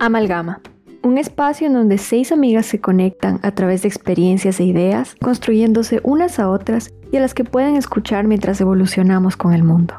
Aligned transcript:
Amalgama. 0.00 0.60
Un 1.02 1.18
espacio 1.18 1.66
en 1.66 1.74
donde 1.74 1.98
seis 1.98 2.30
amigas 2.30 2.66
se 2.66 2.80
conectan 2.80 3.40
a 3.42 3.50
través 3.50 3.82
de 3.82 3.88
experiencias 3.88 4.60
e 4.60 4.64
ideas, 4.64 5.16
construyéndose 5.20 6.00
unas 6.04 6.38
a 6.38 6.48
otras 6.48 6.92
y 7.10 7.16
a 7.16 7.20
las 7.20 7.34
que 7.34 7.44
pueden 7.44 7.74
escuchar 7.74 8.26
mientras 8.26 8.60
evolucionamos 8.60 9.36
con 9.36 9.54
el 9.54 9.64
mundo. 9.64 9.94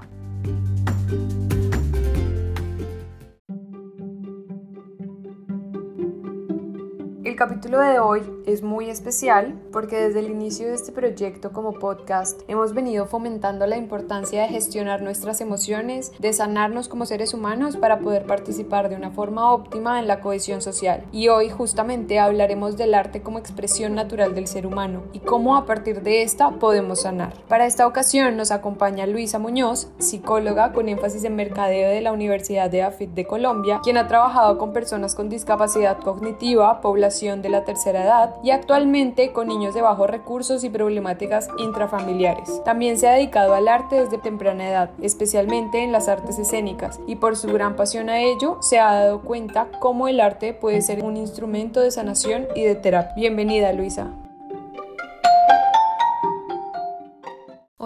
De 7.79 7.99
hoy 7.99 8.21
es 8.45 8.61
muy 8.63 8.89
especial 8.89 9.59
porque 9.71 9.97
desde 9.97 10.19
el 10.19 10.29
inicio 10.29 10.67
de 10.67 10.73
este 10.73 10.91
proyecto 10.91 11.51
como 11.51 11.73
podcast 11.73 12.41
hemos 12.47 12.73
venido 12.73 13.05
fomentando 13.05 13.65
la 13.67 13.77
importancia 13.77 14.41
de 14.41 14.49
gestionar 14.49 15.01
nuestras 15.01 15.39
emociones, 15.41 16.11
de 16.19 16.33
sanarnos 16.33 16.89
como 16.89 17.05
seres 17.05 17.33
humanos 17.33 17.77
para 17.77 17.99
poder 17.99 18.25
participar 18.25 18.89
de 18.89 18.95
una 18.95 19.11
forma 19.11 19.51
óptima 19.53 19.99
en 19.99 20.07
la 20.07 20.19
cohesión 20.19 20.61
social. 20.61 21.03
Y 21.11 21.29
hoy 21.29 21.49
justamente 21.49 22.19
hablaremos 22.19 22.75
del 22.75 22.93
arte 22.93 23.21
como 23.21 23.39
expresión 23.39 23.95
natural 23.95 24.35
del 24.35 24.47
ser 24.47 24.65
humano 24.65 25.03
y 25.13 25.19
cómo 25.19 25.55
a 25.55 25.65
partir 25.65 26.01
de 26.01 26.23
esta 26.23 26.51
podemos 26.51 27.01
sanar. 27.01 27.33
Para 27.47 27.65
esta 27.65 27.87
ocasión 27.87 28.35
nos 28.35 28.51
acompaña 28.51 29.05
Luisa 29.05 29.39
Muñoz, 29.39 29.89
psicóloga 29.99 30.73
con 30.73 30.89
énfasis 30.89 31.23
en 31.23 31.35
mercadeo 31.35 31.89
de 31.89 32.01
la 32.01 32.11
Universidad 32.11 32.69
de 32.69 32.83
AFIT 32.83 33.11
de 33.11 33.25
Colombia, 33.25 33.79
quien 33.83 33.97
ha 33.97 34.07
trabajado 34.07 34.57
con 34.57 34.73
personas 34.73 35.15
con 35.15 35.29
discapacidad 35.29 35.99
cognitiva, 35.99 36.81
población 36.81 37.41
de 37.41 37.49
la 37.49 37.63
tercera 37.69 38.03
edad 38.03 38.35
y 38.41 38.49
actualmente 38.49 39.31
con 39.31 39.47
niños 39.47 39.75
de 39.75 39.83
bajos 39.83 40.09
recursos 40.09 40.63
y 40.63 40.71
problemáticas 40.71 41.49
intrafamiliares. 41.59 42.63
También 42.63 42.97
se 42.97 43.07
ha 43.07 43.11
dedicado 43.11 43.53
al 43.53 43.67
arte 43.67 44.03
desde 44.03 44.17
temprana 44.17 44.67
edad, 44.67 44.89
especialmente 45.03 45.83
en 45.83 45.91
las 45.91 46.07
artes 46.07 46.39
escénicas, 46.39 46.99
y 47.05 47.17
por 47.17 47.37
su 47.37 47.47
gran 47.49 47.75
pasión 47.75 48.09
a 48.09 48.21
ello 48.21 48.57
se 48.61 48.79
ha 48.79 48.91
dado 48.91 49.21
cuenta 49.21 49.67
cómo 49.79 50.07
el 50.07 50.19
arte 50.19 50.53
puede 50.53 50.81
ser 50.81 51.03
un 51.03 51.15
instrumento 51.15 51.79
de 51.79 51.91
sanación 51.91 52.47
y 52.55 52.63
de 52.63 52.73
terapia. 52.73 53.13
Bienvenida, 53.15 53.71
Luisa. 53.71 54.07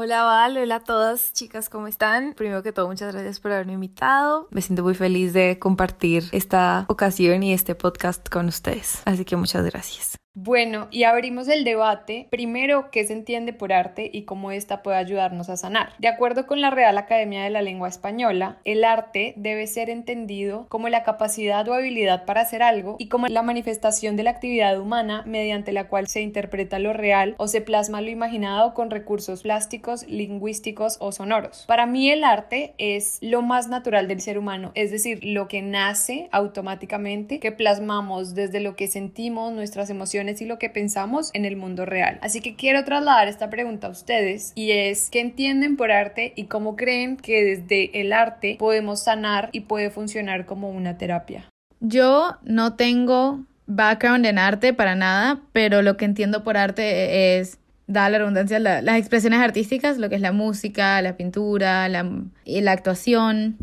Hola 0.03 0.23
Val, 0.23 0.57
hola 0.57 0.75
a 0.75 0.79
todas 0.81 1.31
chicas, 1.31 1.69
¿cómo 1.69 1.87
están? 1.87 2.33
Primero 2.33 2.61
que 2.61 2.73
todo, 2.73 2.89
muchas 2.89 3.13
gracias 3.13 3.39
por 3.39 3.53
haberme 3.53 3.71
invitado. 3.71 4.49
Me 4.51 4.61
siento 4.61 4.83
muy 4.83 4.95
feliz 4.95 5.31
de 5.31 5.59
compartir 5.59 6.25
esta 6.33 6.83
ocasión 6.89 7.41
y 7.41 7.53
este 7.53 7.73
podcast 7.73 8.27
con 8.27 8.49
ustedes. 8.49 9.01
Así 9.05 9.23
que 9.23 9.37
muchas 9.37 9.63
gracias. 9.63 10.17
Bueno, 10.35 10.87
y 10.89 11.03
abrimos 11.03 11.47
el 11.47 11.63
debate. 11.63 12.25
Primero, 12.31 12.89
¿qué 12.89 13.05
se 13.05 13.13
entiende 13.13 13.53
por 13.53 13.71
arte 13.71 14.09
y 14.11 14.23
cómo 14.23 14.49
ésta 14.49 14.81
puede 14.81 14.97
ayudarnos 14.97 15.47
a 15.49 15.57
sanar? 15.57 15.93
De 15.99 16.07
acuerdo 16.07 16.47
con 16.47 16.59
la 16.59 16.71
Real 16.71 16.97
Academia 16.97 17.43
de 17.43 17.51
la 17.51 17.61
Lengua 17.61 17.87
Española, 17.87 18.57
el 18.65 18.83
arte 18.83 19.35
debe 19.37 19.67
ser 19.67 19.91
entendido 19.91 20.65
como 20.69 20.89
la 20.89 21.03
capacidad 21.03 21.67
o 21.67 21.75
habilidad 21.75 22.25
para 22.25 22.41
hacer 22.41 22.63
algo 22.63 22.95
y 22.97 23.09
como 23.09 23.27
la 23.27 23.43
manifestación 23.43 24.15
de 24.15 24.23
la 24.23 24.31
actividad 24.31 24.79
humana 24.79 25.21
mediante 25.27 25.71
la 25.71 25.87
cual 25.87 26.07
se 26.07 26.21
interpreta 26.21 26.79
lo 26.79 26.93
real 26.93 27.35
o 27.37 27.47
se 27.47 27.61
plasma 27.61 28.01
lo 28.01 28.09
imaginado 28.09 28.73
con 28.73 28.89
recursos 28.89 29.43
plásticos, 29.43 30.07
lingüísticos 30.07 30.97
o 30.99 31.11
sonoros. 31.11 31.65
Para 31.67 31.85
mí 31.85 32.09
el 32.09 32.23
arte 32.23 32.73
es 32.79 33.19
lo 33.21 33.43
más 33.43 33.67
natural 33.67 34.07
del 34.07 34.19
ser 34.19 34.39
humano, 34.39 34.71
es 34.73 34.89
decir, 34.89 35.23
lo 35.23 35.47
que 35.47 35.61
nace 35.61 36.27
automáticamente, 36.31 37.39
que 37.39 37.51
plasmamos 37.51 38.33
desde 38.33 38.61
lo 38.61 38.75
que 38.75 38.87
sentimos, 38.87 39.53
nuestras 39.53 39.91
emociones, 39.91 40.22
y 40.41 40.45
lo 40.45 40.57
que 40.59 40.69
pensamos 40.69 41.29
en 41.33 41.45
el 41.45 41.55
mundo 41.55 41.85
real. 41.85 42.19
Así 42.21 42.41
que 42.41 42.55
quiero 42.55 42.83
trasladar 42.83 43.27
esta 43.27 43.49
pregunta 43.49 43.87
a 43.87 43.89
ustedes 43.89 44.53
y 44.55 44.71
es 44.71 45.09
¿qué 45.11 45.19
entienden 45.19 45.77
por 45.77 45.91
arte 45.91 46.33
y 46.35 46.45
cómo 46.45 46.75
creen 46.75 47.17
que 47.17 47.43
desde 47.43 47.99
el 48.01 48.13
arte 48.13 48.55
podemos 48.59 49.03
sanar 49.03 49.49
y 49.51 49.61
puede 49.61 49.89
funcionar 49.89 50.45
como 50.45 50.69
una 50.69 50.97
terapia? 50.97 51.45
Yo 51.79 52.37
no 52.43 52.75
tengo 52.75 53.41
background 53.67 54.25
en 54.25 54.37
arte 54.37 54.73
para 54.73 54.95
nada, 54.95 55.41
pero 55.51 55.81
lo 55.81 55.97
que 55.97 56.05
entiendo 56.05 56.43
por 56.43 56.57
arte 56.57 57.39
es 57.39 57.59
da 57.87 58.09
la 58.09 58.17
redundancia, 58.17 58.59
las 58.59 58.97
expresiones 58.97 59.39
artísticas, 59.39 59.97
lo 59.97 60.09
que 60.09 60.15
es 60.15 60.21
la 60.21 60.31
música, 60.31 61.01
la 61.01 61.17
pintura, 61.17 61.89
la, 61.89 62.09
la 62.45 62.71
actuación. 62.71 63.57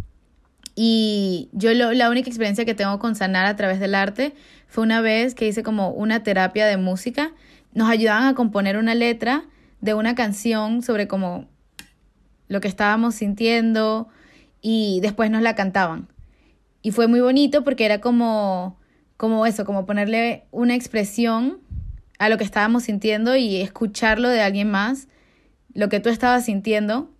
Y 0.82 1.50
yo 1.52 1.74
la 1.74 2.08
única 2.08 2.30
experiencia 2.30 2.64
que 2.64 2.72
tengo 2.72 2.98
con 2.98 3.14
sanar 3.14 3.44
a 3.44 3.54
través 3.54 3.80
del 3.80 3.94
arte 3.94 4.32
fue 4.66 4.82
una 4.82 5.02
vez 5.02 5.34
que 5.34 5.46
hice 5.46 5.62
como 5.62 5.90
una 5.90 6.22
terapia 6.22 6.66
de 6.66 6.78
música. 6.78 7.32
Nos 7.74 7.90
ayudaban 7.90 8.24
a 8.24 8.34
componer 8.34 8.78
una 8.78 8.94
letra 8.94 9.44
de 9.82 9.92
una 9.92 10.14
canción 10.14 10.80
sobre 10.80 11.06
como 11.06 11.50
lo 12.48 12.62
que 12.62 12.68
estábamos 12.68 13.16
sintiendo 13.16 14.08
y 14.62 15.00
después 15.02 15.30
nos 15.30 15.42
la 15.42 15.54
cantaban. 15.54 16.08
Y 16.80 16.92
fue 16.92 17.08
muy 17.08 17.20
bonito 17.20 17.62
porque 17.62 17.84
era 17.84 18.00
como, 18.00 18.78
como 19.18 19.44
eso, 19.44 19.66
como 19.66 19.84
ponerle 19.84 20.46
una 20.50 20.74
expresión 20.76 21.58
a 22.18 22.30
lo 22.30 22.38
que 22.38 22.44
estábamos 22.44 22.84
sintiendo 22.84 23.36
y 23.36 23.60
escucharlo 23.60 24.30
de 24.30 24.40
alguien 24.40 24.70
más, 24.70 25.08
lo 25.74 25.90
que 25.90 26.00
tú 26.00 26.08
estabas 26.08 26.46
sintiendo, 26.46 27.10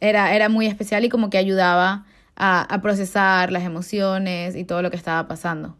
era, 0.00 0.34
era 0.34 0.48
muy 0.48 0.66
especial 0.66 1.04
y 1.04 1.10
como 1.10 1.28
que 1.28 1.36
ayudaba 1.36 2.06
a, 2.36 2.80
procesar 2.82 3.52
las 3.52 3.64
emociones 3.64 4.56
y 4.56 4.64
todo 4.64 4.82
lo 4.82 4.90
que 4.90 4.96
estaba 4.96 5.28
pasando. 5.28 5.76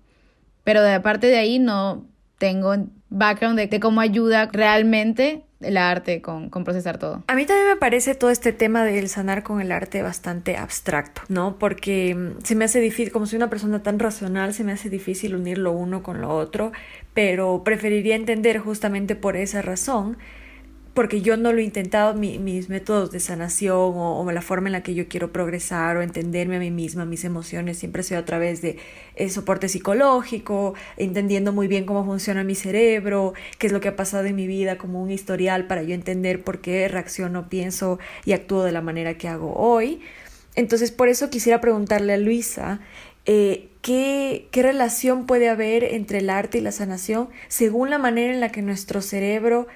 Pero 0.65 0.83
de 0.83 0.95
aparte 0.95 1.27
de 1.27 1.37
ahí 1.37 1.59
no 1.59 2.07
tengo 2.39 2.75
background 3.09 3.59
de, 3.59 3.81
cómo 3.81 4.01
ayuda 4.01 4.49
realmente 4.53 5.45
el 5.61 5.77
arte 5.77 6.21
con, 6.23 6.51
con, 6.51 6.65
procesar 6.65 6.99
todo. 6.99 7.23
A 7.29 7.35
mí 7.35 7.47
también 7.47 7.69
me 7.69 7.77
parece 7.77 8.17
todo 8.17 8.31
este 8.31 8.53
tema 8.53 8.85
del 8.85 9.09
sanar 9.09 9.45
con 9.45 9.61
el 9.61 9.71
arte 9.71 10.03
bastante 10.03 10.57
abstracto, 10.57 11.23
¿no? 11.29 11.57
Porque 11.59 12.15
mm, 12.15 12.43
se 12.43 12.57
me 12.57 12.65
hace 12.65 12.81
difícil, 12.81 13.13
como 13.13 13.27
soy 13.27 13.37
una 13.37 13.49
persona 13.49 13.83
tan 13.83 14.01
racional, 14.01 14.55
se 14.55 14.65
me 14.65 14.73
hace 14.73 14.91
difícil 14.91 15.37
unir 15.37 15.59
lo 15.59 15.71
uno 15.71 16.03
con 16.03 16.21
lo 16.21 16.35
otro, 16.35 16.73
pero 17.15 17.63
preferiría 17.65 18.17
entender 18.17 18.59
justamente 18.59 19.15
por 19.15 19.37
esa 19.37 19.63
razón 19.63 20.19
porque 20.95 21.23
yo 21.23 21.39
no 21.39 21.53
lo 21.53 21.61
he 21.61 21.63
intentado, 21.63 22.13
mis 22.15 22.69
métodos 22.69 23.11
de 23.11 23.21
sanación 23.21 23.93
o, 23.95 24.31
la 24.31 24.43
forma 24.43 24.69
en 24.69 24.73
la 24.73 24.83
que 24.83 24.95
yo 24.95 25.09
quiero 25.09 25.33
progresar 25.33 25.97
o 25.97 26.03
entenderme 26.03 26.57
a 26.57 26.59
mí 26.59 26.71
misma, 26.71 27.07
mis 27.07 27.25
emociones, 27.25 27.79
siempre 27.79 28.01
ha 28.01 28.03
sido 28.03 28.21
a 28.21 28.25
través 28.25 28.61
de 28.61 28.77
eh, 29.17 29.31
soporte 29.31 29.69
psicológico, 29.69 30.75
entendiendo 30.99 31.53
muy 31.53 31.67
bien 31.67 31.87
cómo 31.87 32.05
funciona 32.05 32.45
mi 32.45 32.55
cerebro, 32.55 33.33
qué 33.59 33.69
es 33.69 33.73
lo 33.73 33.81
que 33.81 33.89
ha 33.89 33.97
pasado 33.97 34.27
en 34.27 34.37
mi 34.37 34.47
vida, 34.47 34.77
como 34.77 35.03
un 35.03 35.11
historial 35.11 35.67
para 35.67 35.83
yo 35.83 35.95
entender 35.95 36.45
por 36.45 36.61
qué 36.61 36.87
reacciono, 36.89 37.49
pienso 37.49 37.99
y 38.27 38.33
actúo 38.33 38.63
de 38.63 38.73
la 38.73 38.83
manera 38.83 39.15
que 39.15 39.29
hago 39.29 39.55
hoy. 39.55 40.03
Entonces, 40.55 40.91
por 40.91 41.09
eso 41.09 41.31
quisiera 41.31 41.63
preguntarle 41.63 42.13
a 42.13 42.19
Luisa, 42.19 42.81
eh, 43.25 43.69
¿qué, 43.81 44.49
¿qué 44.51 44.63
relación 44.63 45.25
puede 45.27 45.49
haber 45.49 45.85
entre 45.85 46.19
el 46.19 46.29
arte 46.29 46.59
y 46.59 46.61
la 46.61 46.73
sanación 46.73 47.31
según 47.49 47.89
la 47.89 47.97
manera 47.97 48.35
en 48.35 48.41
la 48.41 48.51
que 48.51 48.61
nuestro 48.61 49.01
cerebro 49.01 49.69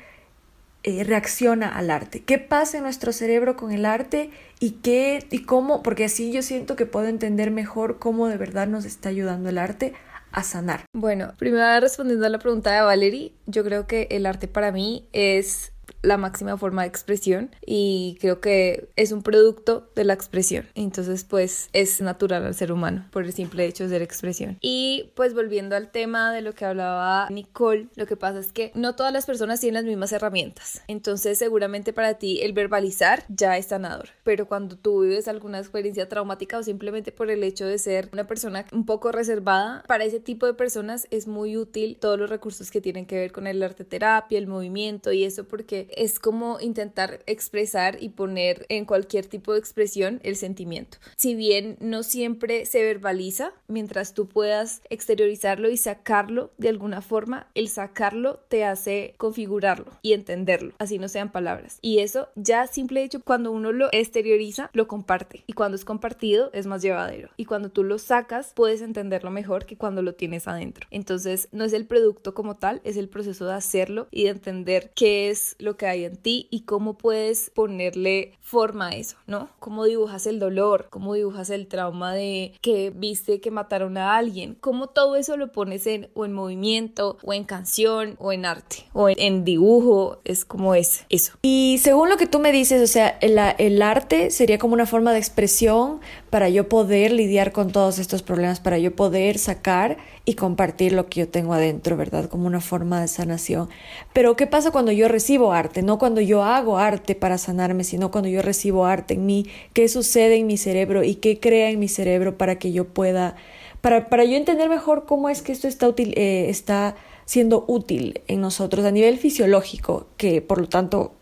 eh, 0.88 1.02
reacciona 1.02 1.68
al 1.68 1.90
arte, 1.90 2.22
qué 2.22 2.38
pasa 2.38 2.76
en 2.76 2.84
nuestro 2.84 3.12
cerebro 3.12 3.56
con 3.56 3.72
el 3.72 3.84
arte 3.84 4.30
y 4.60 4.70
qué 4.82 5.26
y 5.32 5.40
cómo, 5.40 5.82
porque 5.82 6.04
así 6.04 6.30
yo 6.30 6.42
siento 6.42 6.76
que 6.76 6.86
puedo 6.86 7.08
entender 7.08 7.50
mejor 7.50 7.98
cómo 7.98 8.28
de 8.28 8.36
verdad 8.36 8.68
nos 8.68 8.84
está 8.84 9.08
ayudando 9.08 9.48
el 9.48 9.58
arte 9.58 9.94
a 10.30 10.44
sanar. 10.44 10.84
Bueno, 10.92 11.34
primero 11.38 11.80
respondiendo 11.80 12.24
a 12.24 12.28
la 12.28 12.38
pregunta 12.38 12.72
de 12.72 12.82
Valerie, 12.82 13.32
yo 13.46 13.64
creo 13.64 13.88
que 13.88 14.06
el 14.12 14.26
arte 14.26 14.46
para 14.46 14.70
mí 14.70 15.08
es 15.12 15.72
la 16.06 16.16
máxima 16.16 16.56
forma 16.56 16.82
de 16.82 16.88
expresión 16.88 17.50
y 17.64 18.16
creo 18.20 18.40
que 18.40 18.88
es 18.96 19.12
un 19.12 19.22
producto 19.22 19.90
de 19.94 20.04
la 20.04 20.14
expresión. 20.14 20.66
Entonces, 20.74 21.24
pues 21.24 21.68
es 21.72 22.00
natural 22.00 22.46
al 22.46 22.54
ser 22.54 22.72
humano 22.72 23.06
por 23.10 23.24
el 23.24 23.32
simple 23.32 23.66
hecho 23.66 23.84
de 23.84 23.90
ser 23.90 24.02
expresión. 24.02 24.58
Y 24.60 25.10
pues 25.14 25.34
volviendo 25.34 25.74
al 25.74 25.90
tema 25.90 26.32
de 26.32 26.42
lo 26.42 26.54
que 26.54 26.64
hablaba 26.64 27.28
Nicole, 27.30 27.88
lo 27.96 28.06
que 28.06 28.16
pasa 28.16 28.38
es 28.38 28.52
que 28.52 28.70
no 28.74 28.94
todas 28.94 29.12
las 29.12 29.26
personas 29.26 29.60
tienen 29.60 29.74
las 29.74 29.84
mismas 29.84 30.12
herramientas. 30.12 30.82
Entonces, 30.86 31.38
seguramente 31.38 31.92
para 31.92 32.14
ti 32.14 32.40
el 32.42 32.52
verbalizar 32.52 33.24
ya 33.28 33.56
es 33.58 33.66
sanador. 33.66 34.10
Pero 34.22 34.46
cuando 34.46 34.76
tú 34.76 35.02
vives 35.02 35.26
alguna 35.26 35.58
experiencia 35.58 36.08
traumática 36.08 36.58
o 36.58 36.62
simplemente 36.62 37.10
por 37.10 37.30
el 37.30 37.42
hecho 37.42 37.66
de 37.66 37.78
ser 37.78 38.08
una 38.12 38.26
persona 38.26 38.64
un 38.72 38.86
poco 38.86 39.10
reservada, 39.10 39.82
para 39.88 40.04
ese 40.04 40.20
tipo 40.20 40.46
de 40.46 40.54
personas 40.54 41.08
es 41.10 41.26
muy 41.26 41.56
útil 41.56 41.96
todos 42.00 42.18
los 42.18 42.30
recursos 42.30 42.70
que 42.70 42.80
tienen 42.80 43.06
que 43.06 43.16
ver 43.16 43.32
con 43.32 43.46
el 43.46 43.62
arte 43.62 43.84
terapia, 43.84 44.38
el 44.38 44.46
movimiento 44.46 45.12
y 45.12 45.24
eso 45.24 45.44
porque 45.44 45.88
es 45.96 46.20
como 46.20 46.60
intentar 46.60 47.20
expresar 47.26 48.02
y 48.02 48.10
poner 48.10 48.66
en 48.68 48.84
cualquier 48.84 49.26
tipo 49.26 49.52
de 49.52 49.58
expresión 49.58 50.20
el 50.22 50.36
sentimiento. 50.36 50.98
Si 51.16 51.34
bien 51.34 51.76
no 51.80 52.02
siempre 52.02 52.66
se 52.66 52.82
verbaliza, 52.82 53.52
mientras 53.66 54.14
tú 54.14 54.28
puedas 54.28 54.82
exteriorizarlo 54.90 55.68
y 55.70 55.76
sacarlo 55.76 56.52
de 56.58 56.68
alguna 56.68 57.02
forma, 57.02 57.48
el 57.54 57.68
sacarlo 57.68 58.40
te 58.48 58.64
hace 58.64 59.14
configurarlo 59.16 59.90
y 60.02 60.12
entenderlo, 60.12 60.74
así 60.78 60.98
no 60.98 61.08
sean 61.08 61.32
palabras. 61.32 61.78
Y 61.80 61.98
eso 61.98 62.28
ya 62.36 62.66
simple 62.66 63.02
hecho 63.02 63.20
cuando 63.22 63.50
uno 63.50 63.72
lo 63.72 63.88
exterioriza, 63.92 64.70
lo 64.72 64.86
comparte. 64.86 65.44
Y 65.46 65.54
cuando 65.54 65.76
es 65.76 65.84
compartido 65.84 66.50
es 66.52 66.66
más 66.66 66.82
llevadero. 66.82 67.30
Y 67.36 67.46
cuando 67.46 67.70
tú 67.70 67.82
lo 67.82 67.98
sacas, 67.98 68.52
puedes 68.54 68.82
entenderlo 68.82 69.30
mejor 69.30 69.66
que 69.66 69.76
cuando 69.76 70.02
lo 70.02 70.14
tienes 70.14 70.46
adentro. 70.46 70.86
Entonces, 70.90 71.48
no 71.52 71.64
es 71.64 71.72
el 71.72 71.86
producto 71.86 72.34
como 72.34 72.56
tal, 72.56 72.80
es 72.84 72.96
el 72.96 73.08
proceso 73.08 73.46
de 73.46 73.54
hacerlo 73.54 74.08
y 74.10 74.24
de 74.24 74.30
entender 74.30 74.90
qué 74.94 75.30
es 75.30 75.56
lo 75.58 75.75
que 75.76 75.86
hay 75.86 76.04
en 76.04 76.16
ti 76.16 76.48
y 76.50 76.62
cómo 76.62 76.98
puedes 76.98 77.50
ponerle 77.50 78.32
forma 78.40 78.88
a 78.88 78.90
eso, 78.92 79.16
¿no? 79.26 79.48
Cómo 79.58 79.84
dibujas 79.84 80.26
el 80.26 80.38
dolor, 80.38 80.86
cómo 80.90 81.14
dibujas 81.14 81.50
el 81.50 81.66
trauma 81.66 82.14
de 82.14 82.52
que 82.60 82.90
viste 82.94 83.40
que 83.40 83.50
mataron 83.50 83.98
a 83.98 84.16
alguien, 84.16 84.56
cómo 84.60 84.88
todo 84.88 85.16
eso 85.16 85.36
lo 85.36 85.52
pones 85.52 85.86
en 85.86 86.08
o 86.14 86.24
en 86.24 86.32
movimiento 86.32 87.18
o 87.22 87.32
en 87.32 87.44
canción 87.44 88.16
o 88.18 88.32
en 88.32 88.44
arte 88.44 88.84
o 88.92 89.08
en, 89.08 89.44
dibujo, 89.44 90.20
es 90.24 90.44
como 90.44 90.74
es 90.74 91.04
eso. 91.08 91.32
Y 91.42 91.78
según 91.82 92.08
lo 92.08 92.16
que 92.16 92.26
tú 92.26 92.38
me 92.38 92.52
dices, 92.52 92.82
o 92.82 92.92
sea, 92.92 93.18
el, 93.20 93.38
el 93.58 93.82
arte 93.82 94.30
sería 94.30 94.58
como 94.58 94.74
una 94.74 94.86
forma 94.86 95.12
de 95.12 95.18
expresión 95.18 96.00
para 96.30 96.48
yo 96.48 96.68
poder 96.68 97.12
lidiar 97.12 97.52
con 97.52 97.72
todos 97.72 97.98
estos 97.98 98.22
problemas, 98.22 98.60
para 98.60 98.78
yo 98.78 98.94
poder 98.94 99.38
sacar 99.38 99.96
y 100.24 100.34
compartir 100.34 100.92
lo 100.92 101.06
que 101.06 101.20
yo 101.20 101.28
tengo 101.28 101.54
adentro, 101.54 101.96
¿verdad? 101.96 102.28
Como 102.28 102.46
una 102.46 102.60
forma 102.60 103.00
de 103.00 103.08
sanación. 103.08 103.68
Pero 104.12 104.36
¿qué 104.36 104.46
pasa 104.46 104.72
cuando 104.72 104.92
yo 104.92 105.08
recibo 105.08 105.52
arte? 105.52 105.65
No 105.82 105.98
cuando 105.98 106.20
yo 106.20 106.42
hago 106.42 106.78
arte 106.78 107.14
para 107.14 107.38
sanarme, 107.38 107.84
sino 107.84 108.10
cuando 108.10 108.28
yo 108.28 108.42
recibo 108.42 108.86
arte 108.86 109.14
en 109.14 109.26
mí. 109.26 109.46
¿Qué 109.72 109.88
sucede 109.88 110.36
en 110.36 110.46
mi 110.46 110.56
cerebro 110.56 111.02
y 111.02 111.16
qué 111.16 111.40
crea 111.40 111.70
en 111.70 111.78
mi 111.78 111.88
cerebro 111.88 112.38
para 112.38 112.58
que 112.58 112.72
yo 112.72 112.86
pueda, 112.88 113.36
para, 113.80 114.08
para 114.08 114.24
yo 114.24 114.36
entender 114.36 114.68
mejor 114.68 115.06
cómo 115.06 115.28
es 115.28 115.42
que 115.42 115.52
esto 115.52 115.68
está, 115.68 115.88
útil, 115.88 116.14
eh, 116.16 116.46
está 116.48 116.96
siendo 117.24 117.64
útil 117.68 118.20
en 118.28 118.40
nosotros 118.40 118.84
a 118.84 118.90
nivel 118.90 119.18
fisiológico, 119.18 120.06
que 120.16 120.40
por 120.40 120.60
lo 120.60 120.68
tanto 120.68 121.12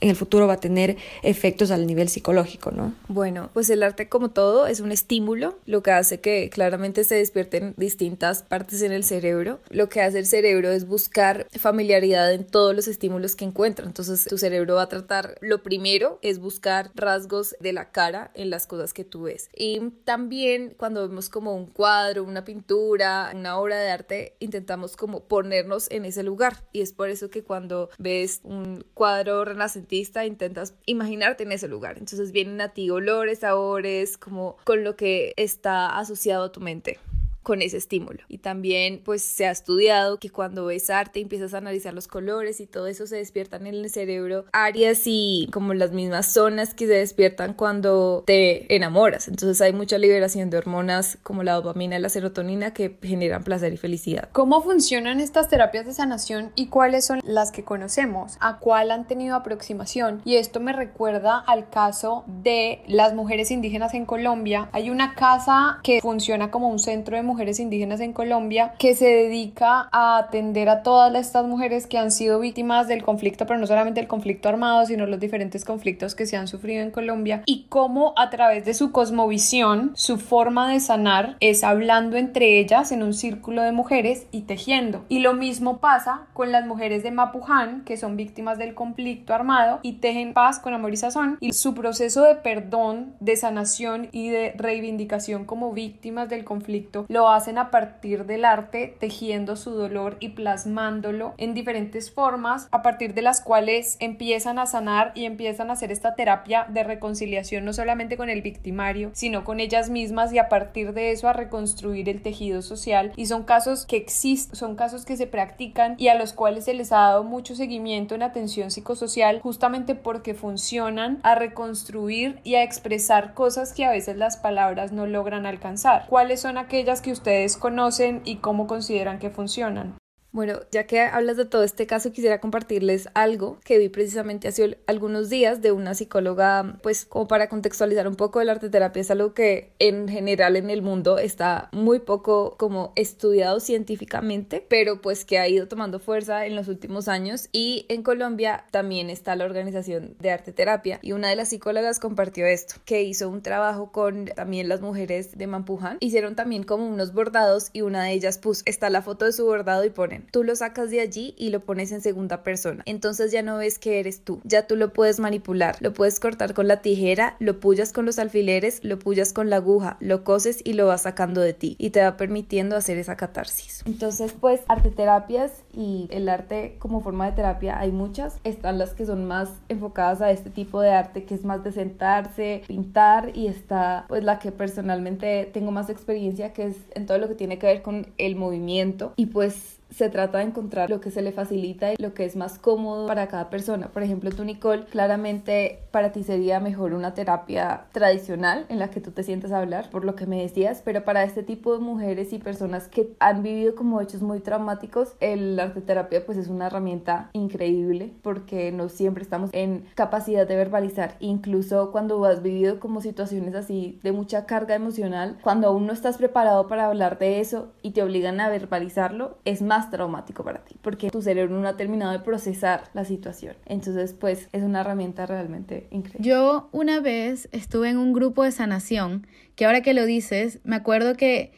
en 0.00 0.10
el 0.10 0.16
futuro 0.16 0.46
va 0.46 0.54
a 0.54 0.60
tener 0.60 0.96
efectos 1.22 1.70
al 1.70 1.86
nivel 1.86 2.08
psicológico, 2.08 2.70
¿no? 2.70 2.94
Bueno, 3.08 3.50
pues 3.52 3.70
el 3.70 3.82
arte 3.82 4.08
como 4.08 4.30
todo 4.30 4.66
es 4.66 4.80
un 4.80 4.92
estímulo, 4.92 5.58
lo 5.66 5.82
que 5.82 5.92
hace 5.92 6.20
que 6.20 6.50
claramente 6.50 7.04
se 7.04 7.16
despierten 7.16 7.74
distintas 7.76 8.42
partes 8.42 8.82
en 8.82 8.92
el 8.92 9.04
cerebro. 9.04 9.60
Lo 9.70 9.88
que 9.88 10.02
hace 10.02 10.18
el 10.18 10.26
cerebro 10.26 10.70
es 10.70 10.86
buscar 10.86 11.46
familiaridad 11.58 12.32
en 12.32 12.44
todos 12.44 12.74
los 12.74 12.88
estímulos 12.88 13.36
que 13.36 13.44
encuentra. 13.44 13.86
Entonces 13.86 14.24
tu 14.24 14.38
cerebro 14.38 14.76
va 14.76 14.82
a 14.82 14.88
tratar, 14.88 15.36
lo 15.40 15.62
primero 15.62 16.18
es 16.22 16.38
buscar 16.38 16.90
rasgos 16.94 17.56
de 17.60 17.72
la 17.72 17.90
cara 17.90 18.30
en 18.34 18.50
las 18.50 18.66
cosas 18.66 18.92
que 18.92 19.04
tú 19.04 19.22
ves. 19.22 19.48
Y 19.54 19.90
también 20.04 20.74
cuando 20.76 21.06
vemos 21.08 21.28
como 21.28 21.54
un 21.54 21.66
cuadro, 21.66 22.24
una 22.24 22.44
pintura, 22.44 23.30
una 23.34 23.58
obra 23.58 23.78
de 23.78 23.90
arte, 23.90 24.36
intentamos 24.40 24.96
como 24.96 25.24
ponernos 25.24 25.90
en 25.90 26.04
ese 26.04 26.22
lugar. 26.22 26.64
Y 26.72 26.80
es 26.80 26.92
por 26.92 27.08
eso 27.08 27.30
que 27.30 27.42
cuando 27.42 27.90
ves 27.98 28.40
un 28.44 28.84
cuadro 28.94 29.44
renacentista, 29.44 29.83
intentas 30.26 30.74
imaginarte 30.86 31.44
en 31.44 31.52
ese 31.52 31.68
lugar. 31.68 31.98
Entonces 31.98 32.32
vienen 32.32 32.60
a 32.60 32.72
ti 32.72 32.90
olores, 32.90 33.40
sabores, 33.40 34.16
como 34.16 34.56
con 34.64 34.84
lo 34.84 34.96
que 34.96 35.34
está 35.36 35.98
asociado 35.98 36.44
a 36.44 36.52
tu 36.52 36.60
mente 36.60 36.98
con 37.44 37.62
ese 37.62 37.76
estímulo. 37.76 38.20
Y 38.28 38.38
también 38.38 39.00
pues 39.04 39.22
se 39.22 39.46
ha 39.46 39.52
estudiado 39.52 40.18
que 40.18 40.30
cuando 40.30 40.64
ves 40.64 40.90
arte 40.90 41.20
empiezas 41.20 41.54
a 41.54 41.58
analizar 41.58 41.94
los 41.94 42.08
colores 42.08 42.58
y 42.58 42.66
todo 42.66 42.88
eso 42.88 43.06
se 43.06 43.16
despiertan 43.16 43.68
en 43.68 43.74
el 43.74 43.90
cerebro 43.90 44.46
áreas 44.52 45.02
y 45.04 45.48
como 45.52 45.74
las 45.74 45.92
mismas 45.92 46.26
zonas 46.26 46.74
que 46.74 46.86
se 46.86 46.94
despiertan 46.94 47.54
cuando 47.54 48.24
te 48.26 48.74
enamoras. 48.74 49.28
Entonces 49.28 49.60
hay 49.60 49.72
mucha 49.72 49.98
liberación 49.98 50.50
de 50.50 50.58
hormonas 50.58 51.18
como 51.22 51.42
la 51.42 51.52
dopamina 51.52 51.98
y 51.98 52.00
la 52.00 52.08
serotonina 52.08 52.72
que 52.72 52.98
generan 53.02 53.44
placer 53.44 53.72
y 53.72 53.76
felicidad. 53.76 54.30
¿Cómo 54.32 54.62
funcionan 54.62 55.20
estas 55.20 55.48
terapias 55.48 55.86
de 55.86 55.92
sanación 55.92 56.50
y 56.54 56.66
cuáles 56.66 57.04
son 57.04 57.20
las 57.22 57.52
que 57.52 57.62
conocemos? 57.62 58.38
¿A 58.40 58.58
cuál 58.58 58.90
han 58.90 59.06
tenido 59.06 59.36
aproximación? 59.36 60.22
Y 60.24 60.36
esto 60.36 60.60
me 60.60 60.72
recuerda 60.72 61.38
al 61.38 61.68
caso 61.68 62.24
de 62.42 62.82
las 62.86 63.14
mujeres 63.14 63.50
indígenas 63.50 63.92
en 63.94 64.06
Colombia. 64.06 64.70
Hay 64.72 64.88
una 64.88 65.14
casa 65.14 65.80
que 65.82 66.00
funciona 66.00 66.50
como 66.50 66.68
un 66.68 66.78
centro 66.78 67.16
de 67.16 67.22
mujeres 67.22 67.33
mujeres 67.34 67.58
indígenas 67.58 67.98
en 67.98 68.12
Colombia 68.12 68.74
que 68.78 68.94
se 68.94 69.06
dedica 69.08 69.88
a 69.90 70.18
atender 70.18 70.68
a 70.68 70.84
todas 70.84 71.12
estas 71.16 71.44
mujeres 71.44 71.88
que 71.88 71.98
han 71.98 72.12
sido 72.12 72.38
víctimas 72.38 72.86
del 72.86 73.02
conflicto, 73.02 73.44
pero 73.44 73.58
no 73.58 73.66
solamente 73.66 73.98
el 73.98 74.06
conflicto 74.06 74.48
armado, 74.48 74.86
sino 74.86 75.04
los 75.06 75.18
diferentes 75.18 75.64
conflictos 75.64 76.14
que 76.14 76.26
se 76.26 76.36
han 76.36 76.46
sufrido 76.46 76.80
en 76.80 76.92
Colombia 76.92 77.42
y 77.44 77.66
cómo 77.68 78.14
a 78.16 78.30
través 78.30 78.64
de 78.64 78.72
su 78.72 78.92
cosmovisión, 78.92 79.90
su 79.96 80.18
forma 80.18 80.70
de 80.70 80.78
sanar 80.78 81.36
es 81.40 81.64
hablando 81.64 82.16
entre 82.16 82.60
ellas 82.60 82.92
en 82.92 83.02
un 83.02 83.14
círculo 83.14 83.62
de 83.62 83.72
mujeres 83.72 84.28
y 84.30 84.42
tejiendo. 84.42 85.04
Y 85.08 85.18
lo 85.18 85.34
mismo 85.34 85.78
pasa 85.78 86.28
con 86.34 86.52
las 86.52 86.66
mujeres 86.66 87.02
de 87.02 87.10
Mapuján, 87.10 87.82
que 87.84 87.96
son 87.96 88.16
víctimas 88.16 88.58
del 88.58 88.74
conflicto 88.74 89.34
armado 89.34 89.80
y 89.82 89.94
tejen 89.94 90.34
paz 90.34 90.60
con 90.60 90.72
amor 90.72 90.92
y 90.92 90.98
sazón. 90.98 91.36
Y 91.40 91.52
su 91.52 91.74
proceso 91.74 92.22
de 92.22 92.36
perdón, 92.36 93.16
de 93.18 93.34
sanación 93.34 94.08
y 94.12 94.28
de 94.28 94.54
reivindicación 94.56 95.44
como 95.46 95.72
víctimas 95.72 96.28
del 96.28 96.44
conflicto 96.44 97.06
lo 97.08 97.23
hacen 97.28 97.58
a 97.58 97.70
partir 97.70 98.26
del 98.26 98.44
arte, 98.44 98.96
tejiendo 98.98 99.56
su 99.56 99.72
dolor 99.72 100.16
y 100.20 100.30
plasmándolo 100.30 101.34
en 101.38 101.54
diferentes 101.54 102.10
formas, 102.10 102.68
a 102.70 102.82
partir 102.82 103.14
de 103.14 103.22
las 103.22 103.40
cuales 103.40 103.96
empiezan 104.00 104.58
a 104.58 104.66
sanar 104.66 105.12
y 105.14 105.24
empiezan 105.24 105.70
a 105.70 105.74
hacer 105.74 105.92
esta 105.92 106.14
terapia 106.14 106.66
de 106.68 106.84
reconciliación 106.84 107.64
no 107.64 107.72
solamente 107.72 108.16
con 108.16 108.30
el 108.30 108.42
victimario, 108.42 109.10
sino 109.12 109.44
con 109.44 109.60
ellas 109.60 109.90
mismas 109.90 110.32
y 110.32 110.38
a 110.38 110.48
partir 110.48 110.92
de 110.92 111.10
eso 111.10 111.28
a 111.28 111.32
reconstruir 111.32 112.08
el 112.08 112.22
tejido 112.22 112.62
social. 112.62 113.12
Y 113.16 113.26
son 113.26 113.44
casos 113.44 113.86
que 113.86 113.96
existen, 113.96 114.56
son 114.56 114.76
casos 114.76 115.04
que 115.04 115.16
se 115.16 115.26
practican 115.26 115.94
y 115.98 116.08
a 116.08 116.14
los 116.14 116.32
cuales 116.32 116.64
se 116.64 116.74
les 116.74 116.92
ha 116.92 116.98
dado 116.98 117.24
mucho 117.24 117.54
seguimiento 117.54 118.14
en 118.14 118.22
atención 118.22 118.70
psicosocial 118.70 119.40
justamente 119.40 119.94
porque 119.94 120.34
funcionan 120.34 121.18
a 121.22 121.34
reconstruir 121.34 122.40
y 122.44 122.54
a 122.56 122.62
expresar 122.62 123.34
cosas 123.34 123.72
que 123.72 123.84
a 123.84 123.90
veces 123.90 124.16
las 124.16 124.36
palabras 124.36 124.92
no 124.92 125.06
logran 125.06 125.46
alcanzar. 125.46 126.06
¿Cuáles 126.08 126.40
son 126.40 126.58
aquellas 126.58 127.00
que 127.00 127.10
ustedes 127.14 127.56
conocen 127.56 128.20
y 128.24 128.36
cómo 128.36 128.66
consideran 128.66 129.18
que 129.18 129.30
funcionan. 129.30 129.96
Bueno, 130.34 130.58
ya 130.72 130.84
que 130.88 131.00
hablas 131.00 131.36
de 131.36 131.44
todo 131.44 131.62
este 131.62 131.86
caso, 131.86 132.10
quisiera 132.10 132.40
compartirles 132.40 133.08
algo 133.14 133.60
que 133.64 133.78
vi 133.78 133.88
precisamente 133.88 134.48
hace 134.48 134.78
algunos 134.88 135.30
días 135.30 135.62
de 135.62 135.70
una 135.70 135.94
psicóloga, 135.94 136.80
pues 136.82 137.04
como 137.04 137.28
para 137.28 137.48
contextualizar 137.48 138.08
un 138.08 138.16
poco 138.16 138.40
el 138.40 138.50
arte 138.50 138.68
terapia, 138.68 139.00
es 139.00 139.12
algo 139.12 139.32
que 139.32 139.70
en 139.78 140.08
general 140.08 140.56
en 140.56 140.70
el 140.70 140.82
mundo 140.82 141.18
está 141.18 141.68
muy 141.70 142.00
poco 142.00 142.56
como 142.58 142.92
estudiado 142.96 143.60
científicamente, 143.60 144.66
pero 144.68 145.00
pues 145.00 145.24
que 145.24 145.38
ha 145.38 145.46
ido 145.46 145.68
tomando 145.68 146.00
fuerza 146.00 146.46
en 146.46 146.56
los 146.56 146.66
últimos 146.66 147.06
años. 147.06 147.48
Y 147.52 147.86
en 147.88 148.02
Colombia 148.02 148.64
también 148.72 149.10
está 149.10 149.36
la 149.36 149.44
organización 149.44 150.16
de 150.18 150.32
arte 150.32 150.52
terapia 150.52 150.98
y 151.00 151.12
una 151.12 151.28
de 151.28 151.36
las 151.36 151.50
psicólogas 151.50 152.00
compartió 152.00 152.44
esto, 152.44 152.74
que 152.84 153.04
hizo 153.04 153.28
un 153.28 153.40
trabajo 153.40 153.92
con 153.92 154.24
también 154.24 154.68
las 154.68 154.80
mujeres 154.80 155.38
de 155.38 155.46
Mampuján, 155.46 155.98
hicieron 156.00 156.34
también 156.34 156.64
como 156.64 156.88
unos 156.88 157.12
bordados 157.12 157.70
y 157.72 157.82
una 157.82 158.02
de 158.02 158.14
ellas 158.14 158.38
puso, 158.38 158.64
está 158.66 158.90
la 158.90 159.00
foto 159.00 159.26
de 159.26 159.32
su 159.32 159.44
bordado 159.44 159.84
y 159.84 159.90
ponen 159.90 160.23
Tú 160.30 160.44
lo 160.44 160.56
sacas 160.56 160.90
de 160.90 161.00
allí 161.00 161.34
y 161.36 161.50
lo 161.50 161.60
pones 161.60 161.92
en 161.92 162.00
segunda 162.00 162.42
persona. 162.42 162.82
Entonces 162.86 163.32
ya 163.32 163.42
no 163.42 163.58
ves 163.58 163.78
que 163.78 164.00
eres 164.00 164.20
tú. 164.20 164.40
Ya 164.44 164.66
tú 164.66 164.76
lo 164.76 164.92
puedes 164.92 165.20
manipular. 165.20 165.76
Lo 165.80 165.92
puedes 165.92 166.20
cortar 166.20 166.54
con 166.54 166.68
la 166.68 166.82
tijera, 166.82 167.36
lo 167.38 167.60
puyas 167.60 167.92
con 167.92 168.06
los 168.06 168.18
alfileres, 168.18 168.82
lo 168.82 168.98
puyas 168.98 169.32
con 169.32 169.50
la 169.50 169.56
aguja, 169.56 169.96
lo 170.00 170.24
coses 170.24 170.60
y 170.64 170.74
lo 170.74 170.86
vas 170.86 171.02
sacando 171.02 171.40
de 171.40 171.54
ti. 171.54 171.76
Y 171.78 171.90
te 171.90 172.02
va 172.02 172.16
permitiendo 172.16 172.76
hacer 172.76 172.98
esa 172.98 173.16
catarsis. 173.16 173.82
Entonces, 173.86 174.34
pues, 174.38 174.60
arte 174.68 174.90
terapias 174.90 175.52
y 175.72 176.08
el 176.10 176.28
arte 176.28 176.76
como 176.78 177.00
forma 177.00 177.26
de 177.26 177.32
terapia 177.32 177.78
hay 177.78 177.92
muchas. 177.92 178.38
Están 178.44 178.78
las 178.78 178.94
que 178.94 179.06
son 179.06 179.24
más 179.26 179.50
enfocadas 179.68 180.20
a 180.20 180.30
este 180.30 180.50
tipo 180.50 180.80
de 180.80 180.90
arte 180.90 181.24
que 181.24 181.34
es 181.34 181.44
más 181.44 181.64
de 181.64 181.72
sentarse, 181.72 182.62
pintar 182.66 183.32
y 183.34 183.46
está 183.46 184.04
pues 184.08 184.24
la 184.24 184.38
que 184.38 184.52
personalmente 184.52 185.48
tengo 185.52 185.70
más 185.70 185.90
experiencia 185.90 186.52
que 186.52 186.66
es 186.66 186.76
en 186.94 187.06
todo 187.06 187.18
lo 187.18 187.28
que 187.28 187.34
tiene 187.34 187.58
que 187.58 187.66
ver 187.66 187.82
con 187.82 188.06
el 188.18 188.36
movimiento 188.36 189.12
y 189.16 189.26
pues 189.26 189.78
se 189.96 190.08
trata 190.08 190.38
de 190.38 190.44
encontrar 190.44 190.90
lo 190.90 191.00
que 191.00 191.10
se 191.10 191.22
le 191.22 191.30
facilita 191.30 191.92
y 191.92 191.96
lo 191.98 192.14
que 192.14 192.24
es 192.24 192.34
más 192.34 192.58
cómodo 192.58 193.06
para 193.06 193.28
cada 193.28 193.48
persona. 193.48 193.88
Por 193.88 194.02
ejemplo, 194.02 194.30
tú, 194.30 194.44
Nicole, 194.44 194.86
claramente 194.86 195.80
para 195.92 196.10
ti 196.10 196.24
sería 196.24 196.58
mejor 196.58 196.94
una 196.94 197.14
terapia 197.14 197.84
tradicional 197.92 198.66
en 198.68 198.80
la 198.80 198.90
que 198.90 199.00
tú 199.00 199.12
te 199.12 199.22
sientas 199.22 199.52
a 199.52 199.58
hablar, 199.58 199.90
por 199.90 200.04
lo 200.04 200.16
que 200.16 200.26
me 200.26 200.42
decías, 200.42 200.82
pero 200.84 201.04
para 201.04 201.22
este 201.22 201.44
tipo 201.44 201.72
de 201.72 201.78
mujeres 201.78 202.32
y 202.32 202.38
personas 202.38 202.88
que 202.88 203.14
han 203.20 203.42
vivido 203.44 203.76
como 203.76 204.00
hechos 204.00 204.20
muy 204.20 204.40
traumáticos, 204.40 205.14
el 205.20 205.58
arte 205.60 205.80
terapia 205.80 206.26
pues 206.26 206.38
es 206.38 206.48
una 206.48 206.66
herramienta 206.66 207.30
increíble 207.32 208.12
porque 208.22 208.72
no 208.72 208.88
siempre 208.88 209.22
estamos 209.22 209.50
en 209.52 209.84
capacidad 209.94 210.46
de 210.46 210.56
verbalizar, 210.56 211.16
incluso 211.20 211.92
cuando 211.92 212.24
has 212.24 212.42
vivido 212.42 212.80
como 212.80 213.00
situaciones 213.00 213.54
así 213.54 214.00
de 214.02 214.10
mucha 214.10 214.46
carga 214.46 214.74
emocional, 214.74 215.38
cuando 215.42 215.68
aún 215.68 215.86
no 215.86 215.92
estás 215.92 216.18
preparado 216.18 216.66
para 216.66 216.86
hablar 216.86 217.18
de 217.18 217.38
eso 217.38 217.72
y 217.82 217.92
te 217.92 218.02
obligan 218.02 218.40
a 218.40 218.48
verbalizarlo, 218.48 219.38
es 219.44 219.62
más 219.62 219.83
traumático 219.90 220.44
para 220.44 220.64
ti, 220.64 220.76
porque 220.82 221.10
tu 221.10 221.22
cerebro 221.22 221.58
no 221.58 221.68
ha 221.68 221.76
terminado 221.76 222.12
de 222.12 222.20
procesar 222.20 222.84
la 222.94 223.04
situación. 223.04 223.56
Entonces, 223.66 224.12
pues 224.12 224.48
es 224.52 224.62
una 224.62 224.80
herramienta 224.80 225.26
realmente 225.26 225.86
increíble. 225.90 226.28
Yo 226.28 226.68
una 226.72 227.00
vez 227.00 227.48
estuve 227.52 227.90
en 227.90 227.98
un 227.98 228.12
grupo 228.12 228.44
de 228.44 228.52
sanación, 228.52 229.26
que 229.56 229.66
ahora 229.66 229.82
que 229.82 229.94
lo 229.94 230.06
dices, 230.06 230.60
me 230.64 230.76
acuerdo 230.76 231.16
que 231.16 231.52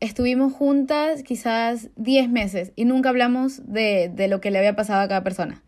estuvimos 0.00 0.52
juntas 0.52 1.22
quizás 1.22 1.90
10 1.96 2.28
meses 2.28 2.72
y 2.74 2.84
nunca 2.84 3.08
hablamos 3.08 3.62
de, 3.72 4.10
de 4.12 4.28
lo 4.28 4.40
que 4.40 4.50
le 4.50 4.58
había 4.58 4.74
pasado 4.74 5.00
a 5.00 5.08
cada 5.08 5.22
persona, 5.22 5.62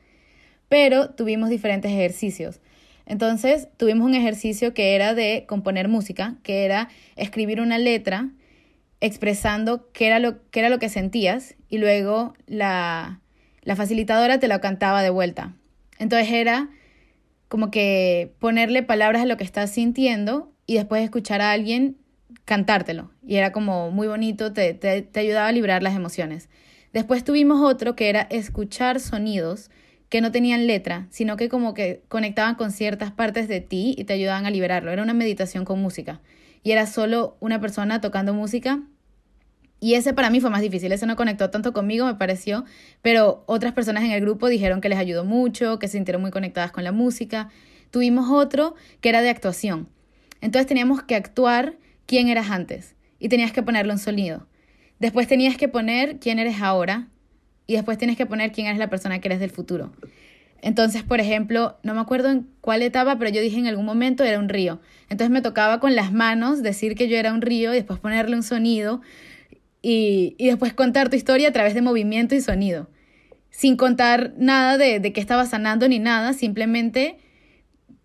pero 0.69 1.11
tuvimos 1.11 1.51
diferentes 1.51 1.91
ejercicios. 1.91 2.61
Entonces 3.07 3.69
tuvimos 3.77 4.07
un 4.07 4.15
ejercicio 4.15 4.73
que 4.75 4.95
era 4.95 5.15
de 5.15 5.45
componer 5.47 5.89
música, 5.89 6.37
que 6.43 6.65
era 6.65 6.89
escribir 7.17 7.61
una 7.61 7.79
letra 7.79 8.31
expresando 9.05 9.91
qué 9.93 10.07
era 10.07 10.19
lo, 10.19 10.39
qué 10.51 10.61
era 10.61 10.71
lo 10.71 10.79
que 10.79 10.89
sentías 10.89 11.57
y 11.69 11.77
luego 11.77 12.33
la, 12.47 13.21
la 13.63 13.77
facilitadora 13.77 14.39
te 14.39 14.49
lo 14.49 14.59
cantaba 14.63 15.03
de 15.03 15.11
vuelta. 15.11 15.55
Entonces 15.99 16.33
era 16.33 16.71
como 17.49 17.71
que 17.71 18.33
ponerle 18.39 18.83
palabras 18.83 19.23
a 19.23 19.27
lo 19.27 19.37
que 19.37 19.45
estás 19.45 19.71
sintiendo 19.71 20.51
y 20.67 20.77
después 20.77 21.05
escuchar 21.05 21.43
a 21.43 21.53
alguien 21.53 21.99
cantártelo. 22.47 23.11
Y 23.27 23.37
era 23.37 23.53
como 23.53 23.91
muy 23.91 24.07
bonito, 24.07 24.55
te, 24.55 24.73
te, 24.73 25.03
te 25.03 25.21
ayudaba 25.21 25.49
a 25.49 25.53
librar 25.53 25.83
las 25.83 25.95
emociones. 25.95 26.49
Después 26.95 27.25
tuvimos 27.25 27.61
otro 27.61 27.95
que 27.97 28.09
era 28.09 28.23
escuchar 28.23 29.01
sonidos 29.01 29.71
que 30.09 30.23
no 30.23 30.33
tenían 30.33 30.67
letra, 30.67 31.09
sino 31.11 31.37
que 31.37 31.51
como 31.51 31.75
que 31.75 32.03
conectaban 32.09 32.55
con 32.55 32.71
ciertas 32.71 33.13
partes 33.13 33.49
de 33.49 33.61
ti 33.61 33.95
y 33.99 34.05
te 34.05 34.15
ayudaban 34.15 34.47
a 34.47 34.51
liberarlo. 34.51 34.93
Era 34.93 35.03
una 35.03 35.13
meditación 35.13 35.67
con 35.67 35.83
música. 35.83 36.23
Y 36.63 36.73
era 36.73 36.87
solo 36.87 37.37
una 37.41 37.61
persona 37.61 38.01
tocando 38.01 38.33
música. 38.33 38.83
Y 39.85 39.97
ese 39.97 40.15
para 40.15 40.31
mí 40.31 40.41
fue 40.41 40.49
más 40.49 40.63
difícil, 40.63 40.93
ese 40.93 41.05
no 41.05 41.15
conectó 41.15 41.51
tanto 41.51 41.75
conmigo, 41.75 42.07
me 42.07 42.15
pareció, 42.15 42.65
pero 43.03 43.45
otras 43.45 43.75
personas 43.75 44.03
en 44.03 44.13
el 44.13 44.23
grupo 44.23 44.49
dijeron 44.49 44.81
que 44.81 44.89
les 44.89 44.97
ayudó 44.99 45.27
mucho, 45.27 45.79
que 45.79 45.89
se 45.89 45.99
sintieron 45.99 46.23
muy 46.23 46.31
conectadas 46.31 46.73
con 46.73 46.85
la 46.85 46.91
música. 46.91 47.51
Tuvimos 47.91 48.31
otro 48.31 48.77
que 49.03 49.11
era 49.11 49.21
de 49.21 49.29
actuación. 49.29 49.91
Entonces 50.41 50.67
teníamos 50.67 51.03
que 51.03 51.17
actuar 51.17 51.77
quién 52.07 52.29
eras 52.29 52.51
antes 52.51 52.97
y 53.19 53.29
tenías 53.29 53.53
que 53.53 53.63
ponerlo 53.63 53.93
en 53.93 53.99
sonido. 53.99 54.47
Después 55.01 55.29
tenías 55.29 55.59
que 55.59 55.69
poner 55.69 56.19
quién 56.19 56.39
eres 56.39 56.63
ahora 56.63 57.09
y 57.67 57.75
después 57.75 57.99
tienes 57.99 58.17
que 58.17 58.25
poner 58.25 58.53
quién 58.53 58.69
eres 58.69 58.79
la 58.79 58.89
persona 58.89 59.19
que 59.19 59.29
eres 59.29 59.39
del 59.39 59.51
futuro. 59.51 59.93
Entonces, 60.63 61.03
por 61.03 61.21
ejemplo, 61.21 61.77
no 61.83 61.93
me 61.93 62.01
acuerdo 62.01 62.31
en 62.31 62.49
cuál 62.63 62.81
etapa, 62.81 63.19
pero 63.19 63.31
yo 63.31 63.43
dije 63.43 63.59
en 63.59 63.67
algún 63.67 63.85
momento 63.85 64.25
era 64.25 64.39
un 64.39 64.49
río. 64.49 64.81
Entonces 65.11 65.29
me 65.29 65.43
tocaba 65.43 65.79
con 65.79 65.95
las 65.95 66.11
manos 66.11 66.63
decir 66.63 66.95
que 66.95 67.07
yo 67.07 67.19
era 67.19 67.35
un 67.35 67.43
río 67.43 67.75
y 67.75 67.77
después 67.77 67.99
ponerle 67.99 68.35
un 68.35 68.43
sonido 68.43 69.03
y, 69.87 70.37
después 70.39 70.73
contar 70.73 71.11
tu 71.11 71.17
historia 71.17 71.49
a 71.49 71.53
través 71.53 71.75
de 71.75 71.83
movimiento 71.83 72.35
y 72.35 72.41
sonido. 72.41 72.89
Sin 73.51 73.77
contar 73.77 74.33
nada 74.39 74.79
de, 74.79 74.99
de 74.99 75.13
qué 75.13 75.21
estaba 75.21 75.45
sanando 75.45 75.87
ni 75.89 75.99
nada, 75.99 76.33
simplemente 76.33 77.19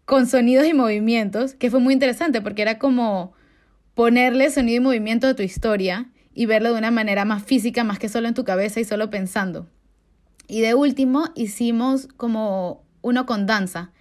con 0.03 0.27
sonidos 0.27 0.67
y 0.67 0.74
movimientos, 0.74 1.53
que 1.53 1.71
fue 1.71 1.79
muy 1.79 1.93
interesante 1.93 2.41
porque 2.41 2.63
era 2.63 2.79
como 2.79 3.31
ponerle 3.93 4.50
sonido 4.50 4.77
y 4.77 4.83
movimiento 4.83 5.27
a 5.27 5.36
tu 5.36 5.41
historia 5.41 6.09
y 6.33 6.45
verlo 6.48 6.74
de 6.74 6.79
una 6.79 6.91
manera 6.91 7.24
más 7.24 7.43
física, 7.43 7.86
más 7.86 7.98
que 7.98 8.09
solo 8.09 8.27
en 8.27 8.33
tu 8.33 8.43
cabeza 8.43 8.81
y 8.81 8.83
solo 8.83 9.09
pensando. 9.09 9.69
Y 10.50 10.59
de 10.59 10.74
último 10.74 11.29
hicimos 11.36 12.07
como 12.17 12.83
uno 13.01 13.25
con 13.25 13.45
danza, 13.45 13.93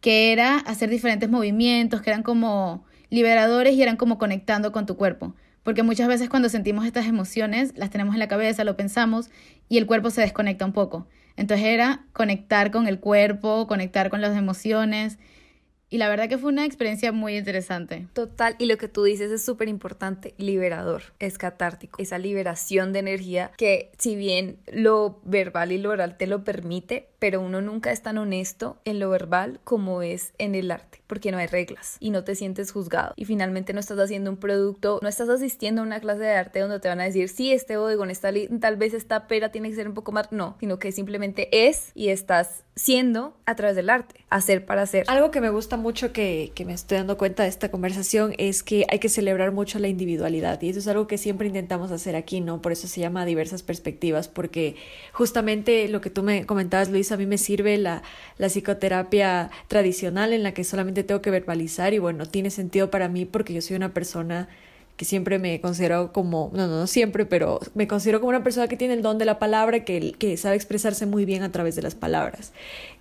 que 0.00 0.32
era 0.32 0.58
hacer 0.58 0.88
diferentes 0.88 1.28
movimientos, 1.28 2.00
que 2.00 2.10
eran 2.10 2.22
como 2.22 2.84
liberadores 3.10 3.74
y 3.74 3.82
eran 3.82 3.96
como 3.96 4.18
conectando 4.18 4.70
con 4.70 4.86
tu 4.86 4.96
cuerpo. 4.96 5.34
Porque 5.62 5.82
muchas 5.82 6.08
veces 6.08 6.28
cuando 6.28 6.48
sentimos 6.48 6.86
estas 6.86 7.06
emociones, 7.06 7.72
las 7.76 7.90
tenemos 7.90 8.14
en 8.14 8.20
la 8.20 8.28
cabeza, 8.28 8.64
lo 8.64 8.76
pensamos 8.76 9.30
y 9.68 9.78
el 9.78 9.86
cuerpo 9.86 10.10
se 10.10 10.20
desconecta 10.22 10.64
un 10.64 10.72
poco. 10.72 11.06
Entonces 11.36 11.66
era 11.66 12.04
conectar 12.12 12.70
con 12.70 12.88
el 12.88 12.98
cuerpo, 12.98 13.66
conectar 13.66 14.10
con 14.10 14.20
las 14.20 14.36
emociones 14.36 15.18
y 15.90 15.98
la 15.98 16.08
verdad 16.08 16.28
que 16.28 16.38
fue 16.38 16.50
una 16.50 16.64
experiencia 16.64 17.12
muy 17.12 17.36
interesante. 17.36 18.06
Total, 18.12 18.56
y 18.58 18.66
lo 18.66 18.76
que 18.76 18.88
tú 18.88 19.04
dices 19.04 19.30
es 19.30 19.44
súper 19.44 19.68
importante, 19.68 20.34
liberador, 20.36 21.02
es 21.18 21.38
catártico, 21.38 22.02
esa 22.02 22.18
liberación 22.18 22.92
de 22.92 22.98
energía 22.98 23.50
que 23.56 23.90
si 23.98 24.16
bien 24.16 24.58
lo 24.66 25.20
verbal 25.24 25.72
y 25.72 25.78
lo 25.78 25.90
oral 25.90 26.16
te 26.16 26.26
lo 26.26 26.44
permite, 26.44 27.08
pero 27.18 27.40
uno 27.40 27.60
nunca 27.60 27.90
es 27.90 28.02
tan 28.02 28.18
honesto 28.18 28.78
en 28.84 29.00
lo 29.00 29.10
verbal 29.10 29.60
como 29.64 30.02
es 30.02 30.32
en 30.38 30.54
el 30.54 30.70
arte, 30.70 31.00
porque 31.06 31.32
no 31.32 31.38
hay 31.38 31.46
reglas 31.46 31.96
y 32.00 32.10
no 32.10 32.22
te 32.22 32.34
sientes 32.34 32.70
juzgado. 32.70 33.14
Y 33.16 33.24
finalmente 33.24 33.72
no 33.72 33.80
estás 33.80 33.98
haciendo 33.98 34.30
un 34.30 34.36
producto, 34.36 35.00
no 35.02 35.08
estás 35.08 35.28
asistiendo 35.28 35.82
a 35.82 35.84
una 35.84 36.00
clase 36.00 36.22
de 36.22 36.32
arte 36.32 36.60
donde 36.60 36.80
te 36.80 36.88
van 36.88 37.00
a 37.00 37.04
decir, 37.04 37.28
sí, 37.28 37.52
este 37.52 37.76
bodegón 37.76 38.10
está 38.10 38.28
tal 38.60 38.76
vez 38.76 38.92
esta 38.92 39.26
pera 39.26 39.50
tiene 39.50 39.70
que 39.70 39.76
ser 39.76 39.88
un 39.88 39.94
poco 39.94 40.12
más, 40.12 40.30
no, 40.32 40.56
sino 40.60 40.78
que 40.78 40.92
simplemente 40.92 41.66
es 41.66 41.92
y 41.94 42.10
estás 42.10 42.64
siendo 42.76 43.36
a 43.46 43.56
través 43.56 43.74
del 43.74 43.90
arte, 43.90 44.24
hacer 44.30 44.64
para 44.64 44.82
hacer. 44.82 45.04
Algo 45.08 45.30
que 45.30 45.40
me 45.40 45.50
gusta 45.50 45.77
mucho 45.78 46.12
que, 46.12 46.52
que 46.54 46.64
me 46.64 46.74
estoy 46.74 46.98
dando 46.98 47.16
cuenta 47.16 47.44
de 47.44 47.48
esta 47.48 47.70
conversación 47.70 48.34
es 48.38 48.62
que 48.62 48.84
hay 48.90 48.98
que 48.98 49.08
celebrar 49.08 49.52
mucho 49.52 49.78
la 49.78 49.88
individualidad 49.88 50.60
y 50.60 50.68
eso 50.68 50.78
es 50.78 50.88
algo 50.88 51.06
que 51.06 51.18
siempre 51.18 51.46
intentamos 51.46 51.90
hacer 51.90 52.16
aquí, 52.16 52.40
¿no? 52.40 52.60
Por 52.60 52.72
eso 52.72 52.88
se 52.88 53.00
llama 53.00 53.24
diversas 53.24 53.62
perspectivas, 53.62 54.28
porque 54.28 54.76
justamente 55.12 55.88
lo 55.88 56.00
que 56.00 56.10
tú 56.10 56.22
me 56.22 56.44
comentabas, 56.44 56.90
Luis, 56.90 57.12
a 57.12 57.16
mí 57.16 57.26
me 57.26 57.38
sirve 57.38 57.78
la, 57.78 58.02
la 58.36 58.48
psicoterapia 58.48 59.50
tradicional 59.68 60.32
en 60.32 60.42
la 60.42 60.52
que 60.52 60.64
solamente 60.64 61.04
tengo 61.04 61.22
que 61.22 61.30
verbalizar 61.30 61.94
y 61.94 61.98
bueno, 61.98 62.26
tiene 62.26 62.50
sentido 62.50 62.90
para 62.90 63.08
mí 63.08 63.24
porque 63.24 63.54
yo 63.54 63.62
soy 63.62 63.76
una 63.76 63.94
persona 63.94 64.48
que 64.98 65.04
siempre 65.04 65.38
me 65.38 65.60
considero 65.60 66.12
como, 66.12 66.50
no, 66.52 66.66
no, 66.66 66.80
no 66.80 66.86
siempre, 66.88 67.24
pero 67.24 67.60
me 67.74 67.86
considero 67.86 68.18
como 68.18 68.30
una 68.30 68.42
persona 68.42 68.66
que 68.66 68.76
tiene 68.76 68.94
el 68.94 69.02
don 69.02 69.16
de 69.16 69.24
la 69.24 69.38
palabra, 69.38 69.84
que, 69.84 70.12
que 70.18 70.36
sabe 70.36 70.56
expresarse 70.56 71.06
muy 71.06 71.24
bien 71.24 71.44
a 71.44 71.52
través 71.52 71.76
de 71.76 71.82
las 71.82 71.94
palabras. 71.94 72.52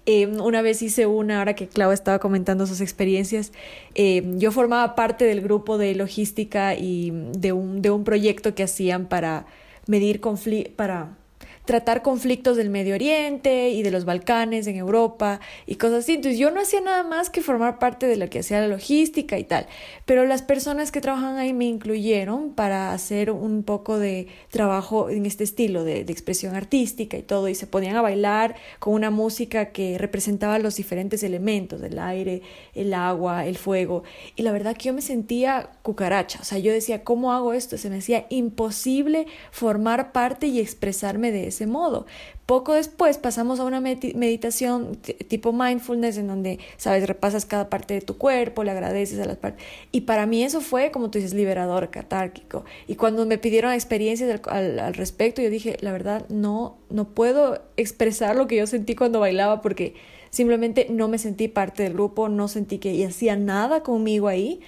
Eh, 0.06 0.28
una 0.28 0.62
vez 0.62 0.84
hice 0.84 1.08
una, 1.08 1.40
ahora 1.40 1.56
que 1.56 1.68
Clau 1.68 1.92
estaba 1.92 2.20
comentando 2.20 2.68
sus 2.68 2.82
experiencias, 2.82 3.52
eh, 3.96 4.24
yo 4.38 4.52
formaba 4.52 4.94
parte 4.94 5.26
del 5.26 5.42
grupo 5.42 5.80
de 5.80 5.96
logística 5.96 6.76
y 6.76 7.12
de 7.34 7.52
un, 7.52 7.82
de 7.82 7.90
un 7.90 8.04
proyecto 8.04 8.54
que 8.54 8.62
hacían 8.62 9.08
para 9.08 9.48
medir 9.88 10.20
conflictos, 10.22 10.76
para 10.76 11.18
tratar 11.68 12.02
conflictos 12.02 12.58
del 12.58 12.72
Medio 12.72 12.96
Oriente 12.96 13.70
y 13.70 13.84
de 13.84 13.92
los 13.92 14.06
Balcanes 14.06 14.66
en 14.68 14.78
Europa 14.78 15.40
y 15.68 15.76
cosas 15.76 16.00
así. 16.00 16.14
Entonces 16.14 16.40
yo 16.40 16.50
no 16.50 16.62
hacía 16.62 16.82
nada 16.82 17.04
más 17.04 17.30
que 17.30 17.42
formar 17.42 17.78
parte 17.78 18.08
de 18.08 18.16
lo 18.16 18.30
que 18.30 18.40
hacía 18.40 18.62
la 18.62 18.68
logística 18.68 19.38
y 19.38 19.44
tal. 19.44 19.68
Pero 20.06 20.26
las 20.26 20.42
personas 20.42 20.92
que 20.92 21.02
trabajan 21.02 21.38
ahí 21.38 21.54
me 21.54 21.66
incluyeron 21.66 22.54
para 22.54 22.94
hacer 22.94 23.30
un 23.30 23.64
poco 23.64 24.00
de 24.00 24.28
trabajo 24.50 25.10
en 25.10 25.26
este 25.26 25.44
estilo 25.44 25.84
de, 25.84 26.06
de 26.06 26.14
expresión 26.14 26.56
artística 26.56 27.18
y 27.18 27.22
todo. 27.22 27.50
Y 27.50 27.56
se 27.56 27.68
ponían 27.68 27.98
a 27.98 28.02
bailar 28.02 28.56
con 28.80 28.94
una 28.94 29.12
música 29.12 29.68
que 29.72 29.98
representaba 29.98 30.60
los 30.60 30.78
diferentes 30.78 31.22
elementos, 31.22 31.84
el 31.84 32.00
aire, 32.00 32.42
el 32.76 32.94
agua, 32.94 33.46
el 33.46 33.58
fuego. 33.58 34.04
Y 34.38 34.44
la 34.44 34.54
verdad 34.54 34.78
que 34.78 34.86
yo 34.86 34.94
me 34.94 35.02
sentía 35.02 35.70
cucaracha. 35.84 36.40
O 36.42 36.46
sea, 36.46 36.60
yo 36.60 36.72
decía, 36.72 37.04
¿cómo 37.04 37.34
hago 37.34 37.52
esto? 37.52 37.78
Se 37.78 37.90
me 37.90 37.98
hacía 37.98 38.26
imposible 38.30 39.28
formar 39.52 40.14
parte 40.14 40.48
y 40.48 40.62
expresarme 40.62 41.34
de 41.34 41.57
modo. 41.66 42.06
Poco 42.46 42.74
después 42.74 43.18
pasamos 43.18 43.60
a 43.60 43.66
una 43.66 43.82
meditación 43.82 44.98
tipo 45.28 45.52
mindfulness 45.52 46.18
en 46.18 46.28
donde, 46.28 46.60
sabes, 46.78 47.08
repasas 47.08 47.46
cada 47.46 47.70
parte 47.70 47.96
de 47.96 48.02
tu 48.02 48.18
cuerpo, 48.18 48.64
le 48.64 48.72
agradeces 48.72 49.20
a 49.20 49.26
las 49.26 49.38
partes. 49.38 49.66
Y 49.92 50.02
para 50.02 50.26
mí 50.26 50.44
eso 50.44 50.62
fue, 50.62 50.92
como 50.92 51.10
tú 51.10 51.18
dices, 51.18 51.34
liberador, 51.34 51.90
catárquico. 51.90 52.64
Y 52.88 52.96
cuando 52.96 53.26
me 53.26 53.38
pidieron 53.38 53.74
experiencias 53.74 54.42
al, 54.48 54.80
al 54.80 54.94
respecto, 54.94 55.42
yo 55.42 55.50
dije, 55.50 55.78
la 55.82 55.92
verdad, 55.92 56.26
no, 56.30 56.78
no 56.90 57.10
puedo 57.10 57.62
expresar 57.76 58.36
lo 58.36 58.48
que 58.48 58.58
yo 58.58 58.68
sentí 58.68 58.96
cuando 58.96 59.20
bailaba 59.20 59.62
porque 59.62 59.96
simplemente 60.30 60.88
no 60.90 61.08
me 61.08 61.18
sentí 61.18 61.48
parte 61.48 61.84
del 61.84 61.94
grupo, 61.94 62.30
no 62.30 62.48
sentí 62.48 62.78
que 62.78 63.06
hacía 63.06 63.36
nada 63.36 63.84
conmigo 63.84 64.28
ahí, 64.28 64.62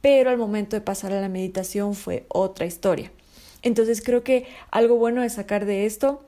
pero 0.00 0.30
al 0.30 0.38
momento 0.38 0.76
de 0.76 0.80
pasar 0.80 1.12
a 1.12 1.20
la 1.20 1.28
meditación 1.28 1.94
fue 1.94 2.26
otra 2.28 2.66
historia. 2.66 3.10
Entonces 3.62 4.02
creo 4.02 4.22
que 4.22 4.46
algo 4.70 4.96
bueno 4.96 5.22
de 5.22 5.30
sacar 5.30 5.64
de 5.66 5.86
esto 5.86 6.22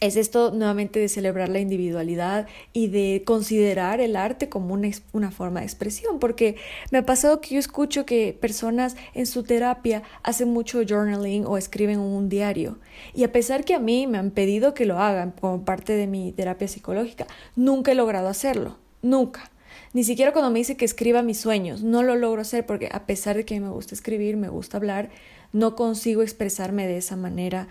es 0.00 0.16
esto 0.16 0.50
nuevamente 0.50 1.00
de 1.00 1.08
celebrar 1.08 1.48
la 1.48 1.58
individualidad 1.58 2.46
y 2.74 2.88
de 2.88 3.22
considerar 3.24 4.00
el 4.00 4.14
arte 4.14 4.50
como 4.50 4.74
una, 4.74 4.90
una, 5.12 5.30
forma 5.30 5.60
de 5.60 5.66
expresión, 5.66 6.18
porque 6.18 6.56
me 6.90 6.98
ha 6.98 7.06
pasado 7.06 7.40
que 7.40 7.54
yo 7.54 7.58
escucho 7.58 8.04
que 8.04 8.36
personas 8.38 8.94
en 9.14 9.24
su 9.26 9.42
terapia 9.42 10.02
hacen 10.22 10.52
mucho 10.52 10.82
journaling 10.86 11.46
o 11.46 11.56
escriben 11.56 11.98
un 11.98 12.28
diario, 12.28 12.78
y 13.14 13.24
a 13.24 13.32
pesar 13.32 13.64
que 13.64 13.74
a 13.74 13.78
mí 13.78 14.06
me 14.06 14.18
han 14.18 14.32
pedido 14.32 14.74
que 14.74 14.84
lo 14.84 14.98
hagan 14.98 15.30
como 15.30 15.64
parte 15.64 15.94
de 15.94 16.06
mi 16.06 16.30
terapia 16.32 16.68
psicológica, 16.68 17.26
nunca 17.54 17.92
he 17.92 17.94
logrado 17.94 18.28
hacerlo, 18.28 18.76
nunca. 19.00 19.50
Ni 19.94 20.04
siquiera 20.04 20.32
cuando 20.32 20.50
me 20.50 20.58
dice 20.58 20.76
que 20.76 20.84
escriba 20.84 21.22
mis 21.22 21.40
sueños, 21.40 21.82
no 21.82 22.02
lo 22.02 22.16
logro 22.16 22.42
hacer 22.42 22.66
porque 22.66 22.90
a 22.92 23.06
pesar 23.06 23.36
de 23.36 23.46
que 23.46 23.58
me 23.60 23.70
gusta 23.70 23.94
escribir, 23.94 24.36
me 24.36 24.50
gusta 24.50 24.76
hablar, 24.76 25.08
no 25.54 25.74
consigo 25.74 26.20
expresarme 26.20 26.86
de 26.86 26.98
esa 26.98 27.16
manera 27.16 27.68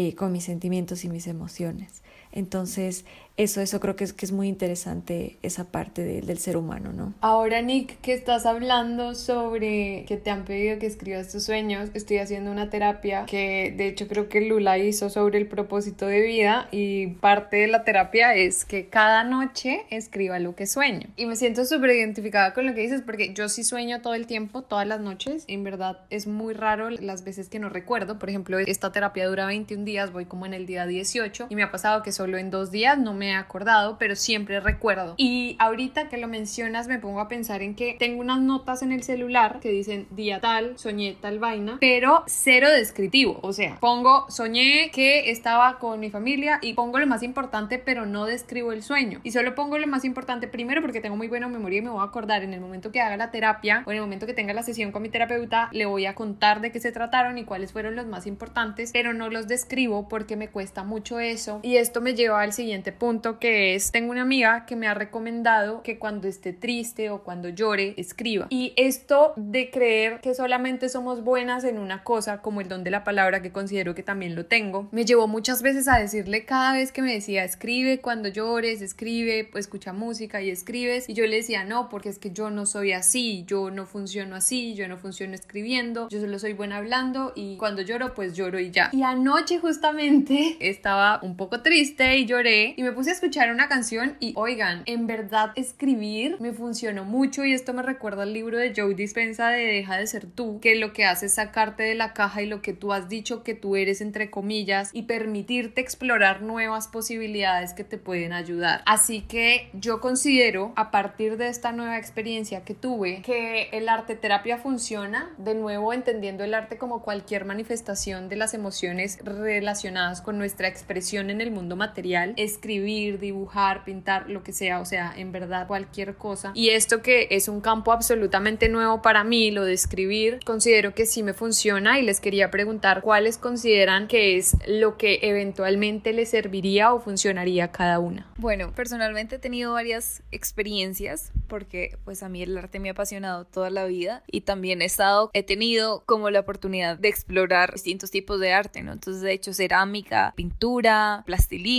eh, 0.00 0.14
con 0.14 0.30
mis 0.30 0.44
sentimientos 0.44 1.04
y 1.04 1.08
mis 1.08 1.26
emociones. 1.26 2.04
Entonces, 2.38 3.04
eso, 3.38 3.60
eso 3.60 3.78
creo 3.78 3.94
que 3.94 4.02
es, 4.02 4.12
que 4.12 4.26
es 4.26 4.32
muy 4.32 4.48
interesante 4.48 5.38
esa 5.42 5.64
parte 5.64 6.02
del 6.02 6.38
ser 6.38 6.56
humano, 6.56 6.92
¿no? 6.92 7.14
Ahora, 7.20 7.62
Nick, 7.62 8.00
que 8.00 8.12
estás 8.12 8.46
hablando 8.46 9.14
sobre 9.14 10.04
que 10.08 10.16
te 10.16 10.30
han 10.30 10.44
pedido 10.44 10.78
que 10.80 10.86
escribas 10.86 11.30
tus 11.30 11.44
sueños, 11.44 11.90
estoy 11.94 12.18
haciendo 12.18 12.50
una 12.50 12.68
terapia 12.68 13.26
que 13.26 13.72
de 13.76 13.86
hecho 13.86 14.08
creo 14.08 14.28
que 14.28 14.40
Lula 14.40 14.78
hizo 14.78 15.08
sobre 15.08 15.38
el 15.38 15.46
propósito 15.46 16.06
de 16.06 16.20
vida 16.20 16.68
y 16.72 17.08
parte 17.08 17.58
de 17.58 17.68
la 17.68 17.84
terapia 17.84 18.34
es 18.34 18.64
que 18.64 18.88
cada 18.88 19.22
noche 19.22 19.82
escriba 19.90 20.40
lo 20.40 20.56
que 20.56 20.66
sueño. 20.66 21.06
Y 21.16 21.26
me 21.26 21.36
siento 21.36 21.64
súper 21.64 21.90
identificada 21.90 22.54
con 22.54 22.66
lo 22.66 22.74
que 22.74 22.80
dices 22.80 23.02
porque 23.02 23.34
yo 23.34 23.48
sí 23.48 23.62
sueño 23.62 24.02
todo 24.02 24.14
el 24.14 24.26
tiempo, 24.26 24.62
todas 24.62 24.86
las 24.86 25.00
noches. 25.00 25.44
En 25.46 25.62
verdad 25.62 26.00
es 26.10 26.26
muy 26.26 26.54
raro 26.54 26.90
las 26.90 27.22
veces 27.22 27.48
que 27.48 27.60
no 27.60 27.68
recuerdo. 27.68 28.18
Por 28.18 28.30
ejemplo, 28.30 28.58
esta 28.58 28.90
terapia 28.90 29.28
dura 29.28 29.46
21 29.46 29.84
días, 29.84 30.12
voy 30.12 30.24
como 30.24 30.44
en 30.44 30.54
el 30.54 30.66
día 30.66 30.86
18 30.86 31.46
y 31.50 31.54
me 31.54 31.62
ha 31.62 31.70
pasado 31.70 32.02
que 32.02 32.10
solo 32.10 32.27
en 32.36 32.50
dos 32.50 32.70
días 32.70 32.98
no 32.98 33.14
me 33.14 33.30
he 33.30 33.34
acordado, 33.34 33.96
pero 33.98 34.16
siempre 34.16 34.60
recuerdo. 34.60 35.14
Y 35.16 35.56
ahorita 35.58 36.08
que 36.08 36.18
lo 36.18 36.28
mencionas 36.28 36.88
me 36.88 36.98
pongo 36.98 37.20
a 37.20 37.28
pensar 37.28 37.62
en 37.62 37.74
que 37.74 37.96
tengo 37.98 38.20
unas 38.20 38.40
notas 38.40 38.82
en 38.82 38.92
el 38.92 39.02
celular 39.02 39.60
que 39.60 39.70
dicen 39.70 40.06
día 40.10 40.40
tal, 40.40 40.78
soñé 40.78 41.16
tal 41.20 41.38
vaina, 41.38 41.78
pero 41.80 42.24
cero 42.26 42.70
descriptivo. 42.70 43.38
O 43.42 43.52
sea, 43.52 43.78
pongo 43.80 44.26
soñé 44.28 44.90
que 44.92 45.30
estaba 45.30 45.78
con 45.78 46.00
mi 46.00 46.10
familia 46.10 46.58
y 46.60 46.74
pongo 46.74 46.98
lo 46.98 47.06
más 47.06 47.22
importante, 47.22 47.78
pero 47.78 48.04
no 48.04 48.26
describo 48.26 48.72
el 48.72 48.82
sueño. 48.82 49.20
Y 49.22 49.30
solo 49.30 49.54
pongo 49.54 49.78
lo 49.78 49.86
más 49.86 50.04
importante 50.04 50.48
primero 50.48 50.82
porque 50.82 51.00
tengo 51.00 51.16
muy 51.16 51.28
buena 51.28 51.48
memoria 51.48 51.78
y 51.78 51.82
me 51.82 51.90
voy 51.90 52.00
a 52.00 52.04
acordar 52.04 52.42
en 52.42 52.52
el 52.52 52.60
momento 52.60 52.92
que 52.92 53.00
haga 53.00 53.16
la 53.16 53.30
terapia 53.30 53.82
o 53.86 53.90
en 53.90 53.98
el 53.98 54.02
momento 54.02 54.26
que 54.26 54.34
tenga 54.34 54.52
la 54.52 54.62
sesión 54.62 54.92
con 54.92 55.02
mi 55.02 55.08
terapeuta, 55.08 55.68
le 55.72 55.86
voy 55.86 56.06
a 56.06 56.14
contar 56.14 56.60
de 56.60 56.72
qué 56.72 56.80
se 56.80 56.92
trataron 56.92 57.38
y 57.38 57.44
cuáles 57.44 57.72
fueron 57.72 57.96
los 57.96 58.06
más 58.06 58.26
importantes, 58.26 58.90
pero 58.92 59.12
no 59.12 59.30
los 59.30 59.48
describo 59.48 60.08
porque 60.08 60.36
me 60.36 60.48
cuesta 60.48 60.84
mucho 60.84 61.20
eso. 61.20 61.60
Y 61.62 61.76
esto 61.76 62.00
me 62.00 62.07
lleva 62.14 62.42
al 62.42 62.52
siguiente 62.52 62.92
punto 62.92 63.38
que 63.38 63.74
es, 63.74 63.90
tengo 63.90 64.10
una 64.10 64.22
amiga 64.22 64.66
que 64.66 64.76
me 64.76 64.86
ha 64.86 64.94
recomendado 64.94 65.82
que 65.82 65.98
cuando 65.98 66.28
esté 66.28 66.52
triste 66.52 67.10
o 67.10 67.22
cuando 67.22 67.48
llore, 67.48 67.94
escriba. 67.96 68.46
Y 68.50 68.72
esto 68.76 69.32
de 69.36 69.70
creer 69.70 70.20
que 70.20 70.34
solamente 70.34 70.88
somos 70.88 71.22
buenas 71.22 71.64
en 71.64 71.78
una 71.78 72.02
cosa, 72.04 72.42
como 72.42 72.60
el 72.60 72.68
don 72.68 72.84
de 72.84 72.90
la 72.90 73.04
palabra, 73.04 73.42
que 73.42 73.52
considero 73.52 73.94
que 73.94 74.02
también 74.02 74.34
lo 74.34 74.46
tengo, 74.46 74.88
me 74.92 75.04
llevó 75.04 75.28
muchas 75.28 75.62
veces 75.62 75.88
a 75.88 75.98
decirle 75.98 76.44
cada 76.44 76.72
vez 76.72 76.92
que 76.92 77.02
me 77.02 77.12
decía, 77.12 77.44
escribe 77.44 78.00
cuando 78.00 78.28
llores, 78.28 78.82
escribe, 78.82 79.48
pues 79.50 79.66
escucha 79.66 79.92
música 79.92 80.40
y 80.40 80.50
escribes. 80.50 81.08
Y 81.08 81.14
yo 81.14 81.26
le 81.26 81.36
decía, 81.36 81.64
no, 81.64 81.88
porque 81.88 82.08
es 82.08 82.18
que 82.18 82.30
yo 82.30 82.50
no 82.50 82.66
soy 82.66 82.92
así, 82.92 83.44
yo 83.46 83.70
no 83.70 83.86
funciono 83.86 84.36
así, 84.36 84.74
yo 84.74 84.88
no 84.88 84.96
funciono 84.96 85.34
escribiendo, 85.34 86.08
yo 86.08 86.20
solo 86.20 86.38
soy 86.38 86.54
buena 86.54 86.78
hablando 86.78 87.32
y 87.34 87.56
cuando 87.56 87.82
lloro, 87.82 88.14
pues 88.14 88.34
lloro 88.34 88.58
y 88.58 88.70
ya. 88.70 88.90
Y 88.92 89.02
anoche 89.02 89.58
justamente 89.58 90.56
estaba 90.60 91.20
un 91.22 91.36
poco 91.36 91.60
triste 91.60 91.97
y 92.00 92.26
lloré 92.26 92.74
y 92.76 92.84
me 92.84 92.92
puse 92.92 93.10
a 93.10 93.12
escuchar 93.12 93.50
una 93.50 93.68
canción 93.68 94.16
y 94.20 94.32
oigan, 94.36 94.82
en 94.86 95.08
verdad 95.08 95.50
escribir 95.56 96.36
me 96.38 96.52
funcionó 96.52 97.04
mucho 97.04 97.44
y 97.44 97.52
esto 97.52 97.74
me 97.74 97.82
recuerda 97.82 98.22
al 98.22 98.32
libro 98.32 98.56
de 98.56 98.72
Joe 98.74 98.94
Dispensa 98.94 99.48
de 99.48 99.64
Deja 99.64 99.96
de 99.96 100.06
ser 100.06 100.26
tú, 100.26 100.60
que 100.60 100.76
lo 100.76 100.92
que 100.92 101.04
hace 101.04 101.26
es 101.26 101.34
sacarte 101.34 101.82
de 101.82 101.96
la 101.96 102.12
caja 102.12 102.40
y 102.42 102.46
lo 102.46 102.62
que 102.62 102.72
tú 102.72 102.92
has 102.92 103.08
dicho 103.08 103.42
que 103.42 103.54
tú 103.54 103.74
eres 103.74 104.00
entre 104.00 104.30
comillas 104.30 104.90
y 104.92 105.02
permitirte 105.02 105.80
explorar 105.80 106.40
nuevas 106.40 106.86
posibilidades 106.86 107.74
que 107.74 107.82
te 107.82 107.98
pueden 107.98 108.32
ayudar. 108.32 108.82
Así 108.86 109.22
que 109.22 109.68
yo 109.72 110.00
considero 110.00 110.72
a 110.76 110.92
partir 110.92 111.36
de 111.36 111.48
esta 111.48 111.72
nueva 111.72 111.98
experiencia 111.98 112.64
que 112.64 112.74
tuve 112.74 113.22
que 113.22 113.70
el 113.72 113.88
arte 113.88 114.14
terapia 114.14 114.58
funciona, 114.58 115.30
de 115.36 115.56
nuevo 115.56 115.92
entendiendo 115.92 116.44
el 116.44 116.54
arte 116.54 116.78
como 116.78 117.02
cualquier 117.02 117.44
manifestación 117.44 118.28
de 118.28 118.36
las 118.36 118.54
emociones 118.54 119.18
relacionadas 119.24 120.22
con 120.22 120.38
nuestra 120.38 120.68
expresión 120.68 121.30
en 121.30 121.40
el 121.40 121.50
mundo 121.50 121.74
material, 121.74 121.87
escribir, 122.36 123.18
dibujar, 123.18 123.84
pintar, 123.84 124.28
lo 124.28 124.42
que 124.42 124.52
sea, 124.52 124.80
o 124.80 124.84
sea, 124.84 125.12
en 125.16 125.32
verdad 125.32 125.66
cualquier 125.66 126.16
cosa. 126.16 126.52
Y 126.54 126.70
esto 126.70 127.02
que 127.02 127.28
es 127.30 127.48
un 127.48 127.60
campo 127.60 127.92
absolutamente 127.92 128.68
nuevo 128.68 129.02
para 129.02 129.24
mí, 129.24 129.50
lo 129.50 129.64
de 129.64 129.72
escribir, 129.72 130.40
considero 130.44 130.94
que 130.94 131.06
sí 131.06 131.22
me 131.22 131.32
funciona 131.32 131.98
y 131.98 132.02
les 132.02 132.20
quería 132.20 132.50
preguntar 132.50 133.02
cuáles 133.02 133.38
consideran 133.38 134.08
que 134.08 134.36
es 134.36 134.56
lo 134.66 134.96
que 134.96 135.20
eventualmente 135.22 136.12
les 136.12 136.30
serviría 136.30 136.92
o 136.92 137.00
funcionaría 137.00 137.64
a 137.64 137.72
cada 137.72 137.98
una. 137.98 138.26
Bueno, 138.36 138.72
personalmente 138.74 139.36
he 139.36 139.38
tenido 139.38 139.72
varias 139.72 140.22
experiencias 140.30 141.32
porque 141.48 141.96
pues 142.04 142.22
a 142.22 142.28
mí 142.28 142.42
el 142.42 142.56
arte 142.56 142.78
me 142.80 142.88
ha 142.88 142.92
apasionado 142.92 143.44
toda 143.44 143.70
la 143.70 143.84
vida 143.84 144.22
y 144.26 144.42
también 144.42 144.82
he 144.82 144.84
estado, 144.84 145.30
he 145.32 145.42
tenido 145.42 146.02
como 146.06 146.30
la 146.30 146.40
oportunidad 146.40 146.98
de 146.98 147.08
explorar 147.08 147.72
distintos 147.72 148.10
tipos 148.10 148.40
de 148.40 148.52
arte, 148.52 148.82
¿no? 148.82 148.92
Entonces 148.92 149.22
he 149.22 149.32
hecho 149.32 149.52
cerámica, 149.52 150.32
pintura, 150.36 151.22
plastilina 151.26 151.77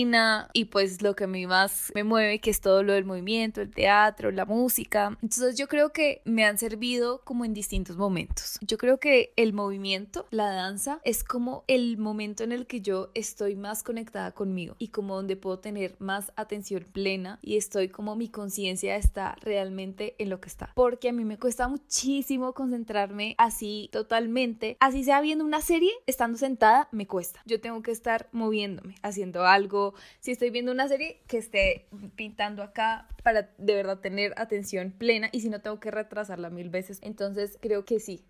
y 0.54 0.66
pues 0.66 1.02
lo 1.02 1.16
que 1.16 1.26
a 1.26 1.28
mí 1.28 1.46
más 1.46 1.92
me 1.94 2.04
mueve 2.04 2.40
que 2.40 2.50
es 2.50 2.62
todo 2.62 2.84
lo 2.84 2.94
del 2.94 3.06
movimiento, 3.06 3.62
el 3.62 3.72
teatro, 3.72 4.32
la 4.32 4.46
música. 4.46 5.18
Entonces 5.22 5.58
yo 5.58 5.68
creo 5.68 5.92
que 5.92 6.22
me 6.26 6.46
han 6.46 6.58
servido 6.58 7.22
como 7.24 7.44
en 7.46 7.54
distintos 7.54 7.98
momentos. 7.98 8.58
Yo 8.62 8.78
creo 8.78 9.00
que 9.00 9.34
el 9.36 9.54
movimiento, 9.54 10.26
la 10.32 10.52
danza, 10.52 11.00
es 11.04 11.24
como 11.24 11.64
el 11.68 11.98
momento 11.98 12.44
en 12.44 12.52
el 12.52 12.68
que 12.68 12.82
yo 12.82 13.10
estoy 13.14 13.56
más 13.56 13.84
conectada 13.84 14.32
conmigo 14.32 14.76
y 14.80 14.90
como 14.90 15.16
donde 15.16 15.36
puedo 15.36 15.60
tener 15.60 15.96
más 16.00 16.32
atención 16.36 16.70
plena 16.84 17.40
y 17.42 17.58
estoy 17.58 17.90
como 17.90 18.16
mi 18.16 18.30
conciencia 18.30 18.96
está 18.96 19.36
realmente 19.42 20.16
en 20.18 20.30
lo 20.30 20.40
que 20.40 20.50
está. 20.50 20.72
Porque 20.76 21.10
a 21.10 21.14
mí 21.14 21.26
me 21.26 21.38
cuesta 21.38 21.68
muchísimo 21.68 22.54
concentrarme 22.54 23.36
así 23.38 23.90
totalmente, 23.92 24.78
así 24.80 25.04
sea 25.04 25.22
viendo 25.22 25.46
una 25.46 25.62
serie, 25.62 25.92
estando 26.06 26.38
sentada, 26.38 26.88
me 26.92 27.08
cuesta. 27.08 27.42
Yo 27.46 27.60
tengo 27.60 27.82
que 27.82 27.92
estar 27.92 28.30
moviéndome, 28.32 28.96
haciendo 29.02 29.46
algo. 29.46 29.89
Si 30.20 30.32
estoy 30.32 30.50
viendo 30.50 30.72
una 30.72 30.88
serie, 30.88 31.22
que 31.28 31.38
esté 31.38 31.88
pintando 32.16 32.64
acá 32.64 33.08
para 33.24 33.54
de 33.58 33.74
verdad 33.76 34.00
tener 34.00 34.34
atención 34.38 34.92
plena 34.92 35.30
y 35.32 35.42
si 35.42 35.50
no 35.50 35.62
tengo 35.62 35.80
que 35.80 35.92
retrasarla 35.92 36.50
mil 36.50 36.70
veces. 36.70 37.00
Entonces 37.02 37.58
creo 37.62 37.86
que 37.86 38.00
sí. 38.00 38.26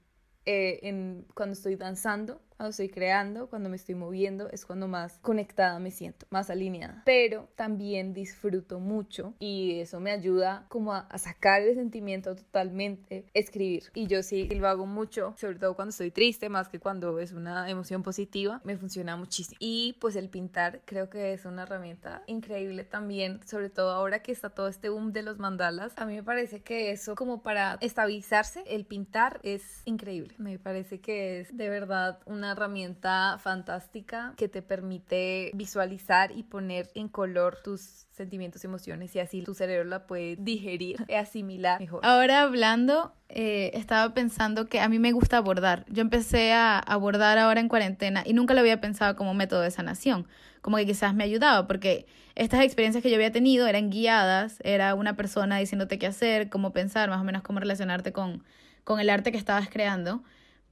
Eh, 0.45 0.79
en, 0.83 1.25
cuando 1.35 1.53
estoy 1.53 1.75
danzando, 1.75 2.41
cuando 2.59 2.71
estoy 2.71 2.89
creando, 2.89 3.47
cuando 3.47 3.69
me 3.69 3.77
estoy 3.77 3.95
moviendo, 3.95 4.49
es 4.49 4.65
cuando 4.65 4.89
más 4.89 5.17
conectada 5.21 5.79
me 5.79 5.91
siento, 5.91 6.25
más 6.29 6.49
alineada. 6.49 7.03
Pero 7.05 7.47
también 7.55 8.13
disfruto 8.13 8.81
mucho 8.81 9.33
y 9.39 9.79
eso 9.79 10.01
me 10.01 10.11
ayuda 10.11 10.65
como 10.67 10.93
a, 10.93 11.07
sacar 11.17 11.61
el 11.61 11.75
sentimiento 11.75 12.35
totalmente, 12.35 13.23
escribir. 13.33 13.83
Y 13.93 14.07
yo 14.07 14.23
sí 14.23 14.49
lo 14.49 14.67
hago 14.67 14.85
mucho, 14.85 15.35
sobre 15.37 15.57
todo 15.57 15.73
cuando 15.77 15.91
estoy 15.91 16.11
triste, 16.11 16.49
más 16.49 16.67
que 16.67 16.81
cuando 16.81 17.17
es 17.19 17.31
una 17.31 17.69
emoción 17.69 18.03
positiva, 18.03 18.59
me 18.65 18.75
funciona 18.75 19.15
muchísimo. 19.15 19.55
Y 19.61 19.95
pues 20.01 20.17
el 20.17 20.27
pintar 20.27 20.81
creo 20.83 21.09
que 21.09 21.31
es 21.31 21.45
una 21.45 21.63
herramienta 21.63 22.23
increíble 22.27 22.83
también, 22.83 23.39
sobre 23.47 23.69
todo 23.69 23.91
ahora 23.91 24.21
que 24.21 24.33
está 24.33 24.49
todo 24.49 24.67
este 24.67 24.89
boom 24.89 25.13
de 25.13 25.23
los 25.23 25.39
mandalas. 25.39 25.93
A 25.95 26.05
mí 26.05 26.15
me 26.15 26.23
parece 26.23 26.59
que 26.59 26.91
eso 26.91 27.15
como 27.15 27.41
para 27.41 27.77
estabilizarse, 27.79 28.65
el 28.67 28.83
pintar 28.83 29.39
es 29.43 29.81
increíble. 29.85 30.35
Me 30.37 30.59
parece 30.59 30.99
que 30.99 31.39
es 31.39 31.55
de 31.55 31.69
verdad 31.69 32.19
una 32.25 32.48
herramienta 32.51 33.37
fantástica 33.39 34.33
que 34.37 34.47
te 34.47 34.61
permite 34.61 35.51
visualizar 35.53 36.31
y 36.31 36.43
poner 36.43 36.89
en 36.95 37.07
color 37.07 37.57
tus 37.63 38.07
sentimientos 38.11 38.63
y 38.63 38.67
emociones 38.67 39.15
y 39.15 39.19
así 39.19 39.41
tu 39.41 39.53
cerebro 39.53 39.89
la 39.89 40.05
puede 40.05 40.35
digerir 40.37 40.97
y 41.07 41.13
asimilar 41.13 41.79
mejor. 41.79 42.01
Ahora 42.03 42.41
hablando, 42.41 43.13
eh, 43.29 43.71
estaba 43.73 44.13
pensando 44.13 44.67
que 44.67 44.79
a 44.79 44.89
mí 44.89 44.99
me 44.99 45.11
gusta 45.11 45.37
abordar. 45.37 45.85
Yo 45.87 46.01
empecé 46.01 46.51
a 46.51 46.79
abordar 46.79 47.37
ahora 47.37 47.59
en 47.59 47.69
cuarentena 47.69 48.23
y 48.25 48.33
nunca 48.33 48.53
lo 48.53 48.59
había 48.59 48.81
pensado 48.81 49.15
como 49.15 49.33
método 49.33 49.61
de 49.61 49.71
sanación, 49.71 50.27
como 50.61 50.77
que 50.77 50.85
quizás 50.85 51.13
me 51.13 51.23
ayudaba 51.23 51.67
porque 51.67 52.05
estas 52.35 52.61
experiencias 52.61 53.03
que 53.03 53.09
yo 53.09 53.15
había 53.15 53.31
tenido 53.31 53.67
eran 53.67 53.89
guiadas, 53.89 54.59
era 54.63 54.95
una 54.95 55.15
persona 55.15 55.57
diciéndote 55.57 55.99
qué 55.99 56.07
hacer, 56.07 56.49
cómo 56.49 56.71
pensar, 56.71 57.09
más 57.09 57.19
o 57.19 57.23
menos 57.23 57.41
cómo 57.41 57.59
relacionarte 57.59 58.13
con, 58.13 58.43
con 58.83 58.99
el 58.99 59.09
arte 59.09 59.31
que 59.31 59.37
estabas 59.37 59.69
creando. 59.69 60.23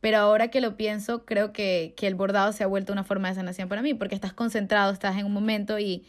Pero 0.01 0.17
ahora 0.17 0.49
que 0.49 0.61
lo 0.61 0.77
pienso, 0.77 1.25
creo 1.25 1.51
que, 1.53 1.93
que, 1.97 2.07
el 2.07 2.15
bordado 2.15 2.51
se 2.51 2.63
ha 2.63 2.67
vuelto 2.67 2.93
una 2.93 3.03
forma 3.03 3.29
de 3.29 3.35
sanación 3.35 3.67
para 3.67 3.81
mí, 3.81 3.93
porque 3.93 4.15
estás 4.15 4.33
concentrado, 4.33 4.93
estás 4.93 5.17
en 5.17 5.25
un 5.25 5.33
momento 5.33 5.79
y 5.79 6.05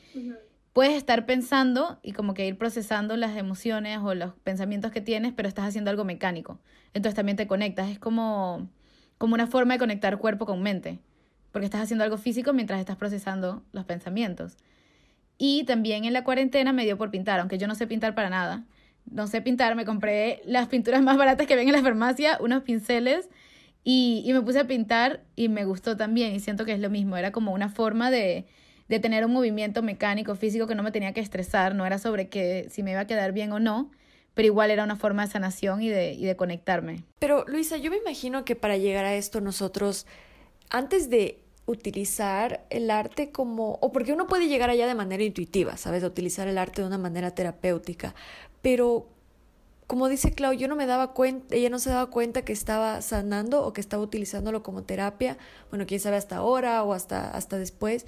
puedes 0.78 0.94
estar 0.94 1.26
pensando 1.26 1.98
y 2.04 2.12
como 2.12 2.34
que 2.34 2.46
ir 2.46 2.56
procesando 2.56 3.16
las 3.16 3.36
emociones 3.36 3.98
o 4.00 4.14
los 4.14 4.34
pensamientos 4.44 4.92
que 4.92 5.00
tienes, 5.00 5.32
pero 5.32 5.48
estás 5.48 5.66
haciendo 5.66 5.90
algo 5.90 6.04
mecánico. 6.04 6.60
Entonces 6.94 7.16
también 7.16 7.36
te 7.36 7.46
conectas, 7.46 7.90
es 7.90 7.98
como, 7.98 8.68
como 9.18 9.34
una 9.34 9.46
forma 9.46 9.74
de 9.74 9.80
conectar 9.80 10.18
cuerpo 10.18 10.46
con 10.46 10.62
mente, 10.62 11.00
porque 11.50 11.64
estás 11.64 11.80
haciendo 11.80 12.04
algo 12.04 12.16
físico 12.16 12.52
mientras 12.52 12.78
estás 12.78 12.96
procesando 12.96 13.64
los 13.72 13.86
pensamientos. 13.86 14.56
Y 15.36 15.64
también 15.64 16.04
en 16.04 16.12
la 16.12 16.24
cuarentena 16.24 16.72
me 16.72 16.84
dio 16.84 16.96
por 16.96 17.10
pintar, 17.10 17.40
aunque 17.40 17.58
yo 17.58 17.66
no 17.66 17.74
sé 17.74 17.86
pintar 17.86 18.14
para 18.14 18.30
nada. 18.30 18.64
No 19.10 19.26
sé 19.26 19.40
pintar, 19.40 19.74
me 19.74 19.84
compré 19.84 20.42
las 20.44 20.68
pinturas 20.68 21.02
más 21.02 21.16
baratas 21.16 21.46
que 21.46 21.56
ven 21.56 21.66
en 21.66 21.74
la 21.74 21.82
farmacia, 21.82 22.38
unos 22.40 22.62
pinceles 22.62 23.28
y, 23.90 24.30
me 24.34 24.42
puse 24.42 24.58
a 24.58 24.66
pintar 24.66 25.22
y 25.34 25.48
me 25.48 25.64
gustó 25.64 25.96
también 25.96 26.34
y 26.34 26.40
siento 26.40 26.66
que 26.66 26.72
es 26.74 26.78
lo 26.78 26.90
mismo, 26.90 27.16
era 27.16 27.32
como 27.32 27.54
una 27.54 27.70
forma 27.70 28.10
de, 28.10 28.44
de 28.86 29.00
tener 29.00 29.24
un 29.24 29.32
movimiento 29.32 29.82
mecánico, 29.82 30.34
físico 30.34 30.66
que 30.66 30.74
no 30.74 30.82
me 30.82 30.90
tenía 30.90 31.14
que 31.14 31.20
estresar, 31.20 31.74
no 31.74 31.86
era 31.86 31.96
sobre 31.96 32.28
que 32.28 32.66
si 32.68 32.82
me 32.82 32.90
iba 32.90 33.00
a 33.00 33.06
quedar 33.06 33.32
bien 33.32 33.50
o 33.50 33.60
no, 33.60 33.90
pero 34.34 34.44
igual 34.44 34.70
era 34.70 34.84
una 34.84 34.96
forma 34.96 35.24
de 35.24 35.32
sanación 35.32 35.80
y 35.80 35.88
de, 35.88 36.12
y 36.12 36.26
de 36.26 36.36
conectarme. 36.36 37.04
Pero 37.18 37.46
Luisa, 37.48 37.78
yo 37.78 37.90
me 37.90 37.96
imagino 37.96 38.44
que 38.44 38.54
para 38.56 38.76
llegar 38.76 39.06
a 39.06 39.14
esto 39.14 39.40
nosotros, 39.40 40.06
antes 40.68 41.08
de 41.08 41.38
utilizar 41.64 42.66
el 42.68 42.90
arte 42.90 43.30
como, 43.30 43.78
o 43.80 43.90
porque 43.90 44.12
uno 44.12 44.26
puede 44.26 44.48
llegar 44.48 44.68
allá 44.68 44.86
de 44.86 44.94
manera 44.94 45.22
intuitiva, 45.22 45.78
¿sabes? 45.78 46.04
utilizar 46.04 46.46
el 46.46 46.58
arte 46.58 46.82
de 46.82 46.88
una 46.88 46.98
manera 46.98 47.30
terapéutica, 47.30 48.14
pero 48.60 49.08
como 49.88 50.08
dice 50.10 50.32
Clau, 50.32 50.52
yo 50.52 50.68
no 50.68 50.76
me 50.76 50.84
daba 50.84 51.14
cuenta, 51.14 51.56
ella 51.56 51.70
no 51.70 51.78
se 51.78 51.88
daba 51.88 52.10
cuenta 52.10 52.42
que 52.42 52.52
estaba 52.52 53.00
sanando 53.00 53.64
o 53.64 53.72
que 53.72 53.80
estaba 53.80 54.02
utilizándolo 54.02 54.62
como 54.62 54.82
terapia, 54.84 55.38
bueno, 55.70 55.86
quién 55.86 55.98
sabe 55.98 56.18
hasta 56.18 56.36
ahora 56.36 56.84
o 56.84 56.92
hasta, 56.92 57.32
después, 57.58 58.06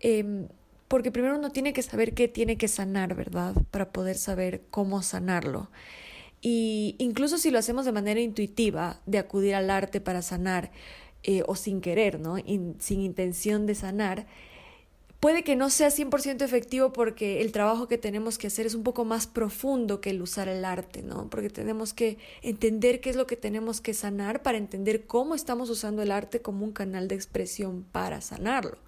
em, 0.00 0.48
porque 0.88 1.10
primero 1.10 1.38
uno 1.38 1.50
tiene 1.50 1.72
que 1.72 1.82
saber 1.82 2.12
qué 2.12 2.28
tiene 2.28 2.58
que 2.58 2.68
sanar, 2.68 3.14
¿verdad? 3.14 3.54
Para 3.70 3.92
poder 3.92 4.18
saber 4.18 4.60
cómo 4.70 5.02
sanarlo. 5.02 5.70
Y 6.42 6.96
incluso 6.98 7.38
si 7.38 7.50
lo 7.50 7.58
hacemos 7.58 7.86
de 7.86 7.92
manera 7.92 8.20
intuitiva, 8.20 9.00
de 9.06 9.18
acudir 9.18 9.54
al 9.54 9.70
arte 9.70 10.02
para 10.02 10.20
sanar, 10.20 10.70
eh, 11.22 11.44
o 11.46 11.54
sin 11.54 11.80
querer, 11.80 12.20
¿no? 12.20 12.36
sin 12.78 13.00
intención 13.00 13.64
de 13.64 13.74
sanar, 13.74 14.26
puede 15.22 15.44
que 15.44 15.54
no 15.54 15.70
sea 15.70 15.86
100% 15.86 16.42
efectivo 16.42 16.92
porque 16.92 17.42
el 17.42 17.52
trabajo 17.52 17.86
que 17.86 17.96
tenemos 17.96 18.38
que 18.38 18.48
hacer 18.48 18.66
es 18.66 18.74
un 18.74 18.82
poco 18.82 19.04
más 19.04 19.28
profundo 19.28 20.00
que 20.00 20.10
el 20.10 20.20
usar 20.20 20.48
el 20.48 20.64
arte, 20.64 21.00
¿no? 21.00 21.30
Porque 21.30 21.48
tenemos 21.48 21.94
que 21.94 22.18
entender 22.42 23.00
qué 23.00 23.10
es 23.10 23.14
lo 23.14 23.28
que 23.28 23.36
tenemos 23.36 23.80
que 23.80 23.94
sanar 23.94 24.42
para 24.42 24.58
entender 24.58 25.06
cómo 25.06 25.36
estamos 25.36 25.70
usando 25.70 26.02
el 26.02 26.10
arte 26.10 26.42
como 26.42 26.64
un 26.64 26.72
canal 26.72 27.06
de 27.06 27.14
expresión 27.14 27.84
para 27.92 28.20
sanarlo. 28.20 28.78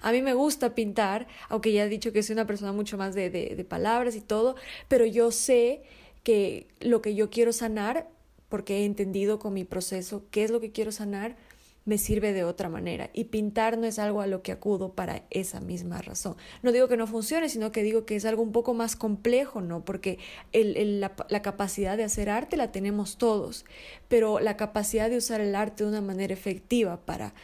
A 0.00 0.10
mí 0.10 0.20
me 0.20 0.34
gusta 0.34 0.74
pintar, 0.74 1.28
aunque 1.48 1.72
ya 1.72 1.84
he 1.84 1.88
dicho 1.88 2.12
que 2.12 2.24
soy 2.24 2.32
una 2.32 2.48
persona 2.48 2.72
mucho 2.72 2.98
más 2.98 3.14
de, 3.14 3.30
de, 3.30 3.64
palabras 3.64 4.16
y 4.16 4.20
todo, 4.20 4.56
pero 4.88 5.06
yo 5.06 5.30
sé 5.30 5.84
que 6.24 6.66
lo 6.80 7.02
que 7.02 7.14
yo 7.14 7.30
quiero 7.30 7.52
sanar, 7.52 8.08
porque 8.48 8.78
he 8.78 8.84
entendido 8.84 9.38
con 9.38 9.54
mi 9.54 9.62
proceso 9.62 10.24
qué 10.32 10.42
es 10.42 10.50
lo 10.50 10.58
que 10.58 10.72
quiero 10.72 10.90
sanar, 10.90 11.36
me 11.84 11.98
sirve 11.98 12.32
de 12.32 12.44
otra 12.44 12.68
manera. 12.68 13.10
Y 13.12 13.24
pintar 13.24 13.78
no 13.78 13.86
es 13.86 13.98
algo 13.98 14.20
a 14.20 14.26
lo 14.26 14.42
que 14.42 14.52
acudo 14.52 14.94
para 14.94 15.24
esa 15.30 15.60
misma 15.60 16.00
razón. 16.00 16.36
No 16.62 16.72
digo 16.72 16.88
que 16.88 16.96
no 16.96 17.06
funcione, 17.06 17.48
sino 17.48 17.72
que 17.72 17.82
digo 17.82 18.06
que 18.06 18.16
es 18.16 18.24
algo 18.24 18.42
un 18.42 18.52
poco 18.52 18.74
más 18.74 18.96
complejo, 18.96 19.60
¿no? 19.60 19.84
Porque 19.84 20.18
el, 20.52 21.00
la, 21.00 21.14
la, 21.28 21.42
capacidad 21.42 21.96
de 21.96 22.04
hacer 22.04 22.30
arte 22.30 22.56
la 22.56 22.72
tenemos 22.72 23.18
todos, 23.18 23.64
pero 24.08 24.40
la 24.40 24.56
capacidad 24.56 25.10
de 25.10 25.18
usar 25.18 25.40
el 25.40 25.54
arte 25.54 25.84
de 25.84 25.90
una 25.90 26.00
manera 26.00 26.32
efectiva 26.32 27.04
para 27.04 27.34